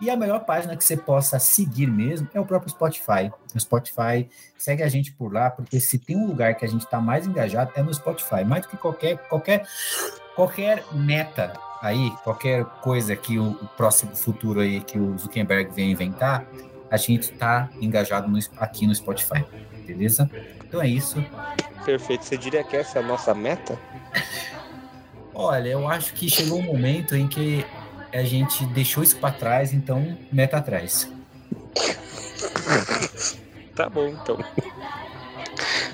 e 0.00 0.10
a 0.10 0.16
melhor 0.16 0.44
página 0.44 0.76
que 0.76 0.84
você 0.84 0.98
possa 0.98 1.38
seguir 1.38 1.86
mesmo 1.86 2.28
é 2.34 2.40
o 2.40 2.44
próprio 2.44 2.70
Spotify. 2.70 3.32
O 3.54 3.58
Spotify, 3.58 4.28
segue 4.58 4.82
a 4.82 4.88
gente 4.88 5.12
por 5.12 5.32
lá, 5.32 5.50
porque 5.50 5.80
se 5.80 5.98
tem 5.98 6.14
um 6.14 6.26
lugar 6.26 6.56
que 6.56 6.66
a 6.66 6.68
gente 6.68 6.84
está 6.84 7.00
mais 7.00 7.26
engajado 7.26 7.72
é 7.74 7.82
no 7.82 7.92
Spotify, 7.92 8.44
mais 8.44 8.64
do 8.64 8.68
que 8.68 8.76
qualquer, 8.76 9.16
qualquer, 9.28 9.66
qualquer 10.36 10.84
meta 10.92 11.54
aí, 11.80 12.10
qualquer 12.22 12.66
coisa 12.82 13.16
que 13.16 13.38
o, 13.38 13.52
o 13.52 13.66
próximo 13.76 14.14
futuro 14.14 14.60
aí 14.60 14.82
que 14.82 14.98
o 14.98 15.16
Zuckerberg 15.16 15.74
vem 15.74 15.90
inventar, 15.90 16.46
a 16.90 16.98
gente 16.98 17.32
está 17.32 17.70
engajado 17.80 18.28
no, 18.28 18.38
aqui 18.58 18.86
no 18.86 18.94
Spotify, 18.94 19.42
beleza? 19.86 20.28
Então 20.66 20.82
é 20.82 20.88
isso. 20.88 21.24
Perfeito. 21.84 22.24
Você 22.24 22.36
diria 22.36 22.64
que 22.64 22.76
essa 22.76 22.98
é 22.98 23.02
a 23.02 23.06
nossa 23.06 23.32
meta? 23.34 23.78
Olha, 25.34 25.68
eu 25.68 25.88
acho 25.88 26.14
que 26.14 26.30
chegou 26.30 26.58
um 26.58 26.62
momento 26.62 27.16
em 27.16 27.26
que 27.26 27.64
a 28.12 28.22
gente 28.22 28.64
deixou 28.66 29.02
isso 29.02 29.16
para 29.16 29.34
trás, 29.34 29.72
então 29.72 30.16
meta 30.32 30.58
atrás. 30.58 31.10
tá 33.74 33.88
bom, 33.88 34.06
então. 34.06 34.38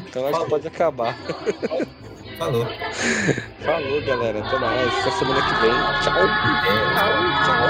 Então 0.07 0.26
acho 0.26 0.44
que 0.44 0.50
pode 0.50 0.68
acabar. 0.68 1.16
Falou. 2.40 2.66
Falou, 3.61 4.03
galera. 4.03 4.40
Até 4.40 4.59
mais. 4.59 4.98
Até 4.98 5.11
semana 5.11 5.42
que 5.42 5.55
vem. 5.61 5.70
Tchau. 6.00 6.14
Tchau, 7.44 7.68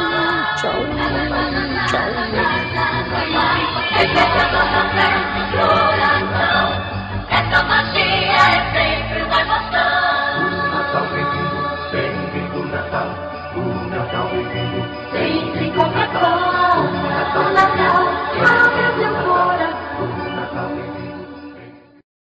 tchau. 0.56 0.78
Tchau. 1.88 2.08
Tchau. 5.98 6.09
Essa 7.50 7.64
magia 7.64 7.89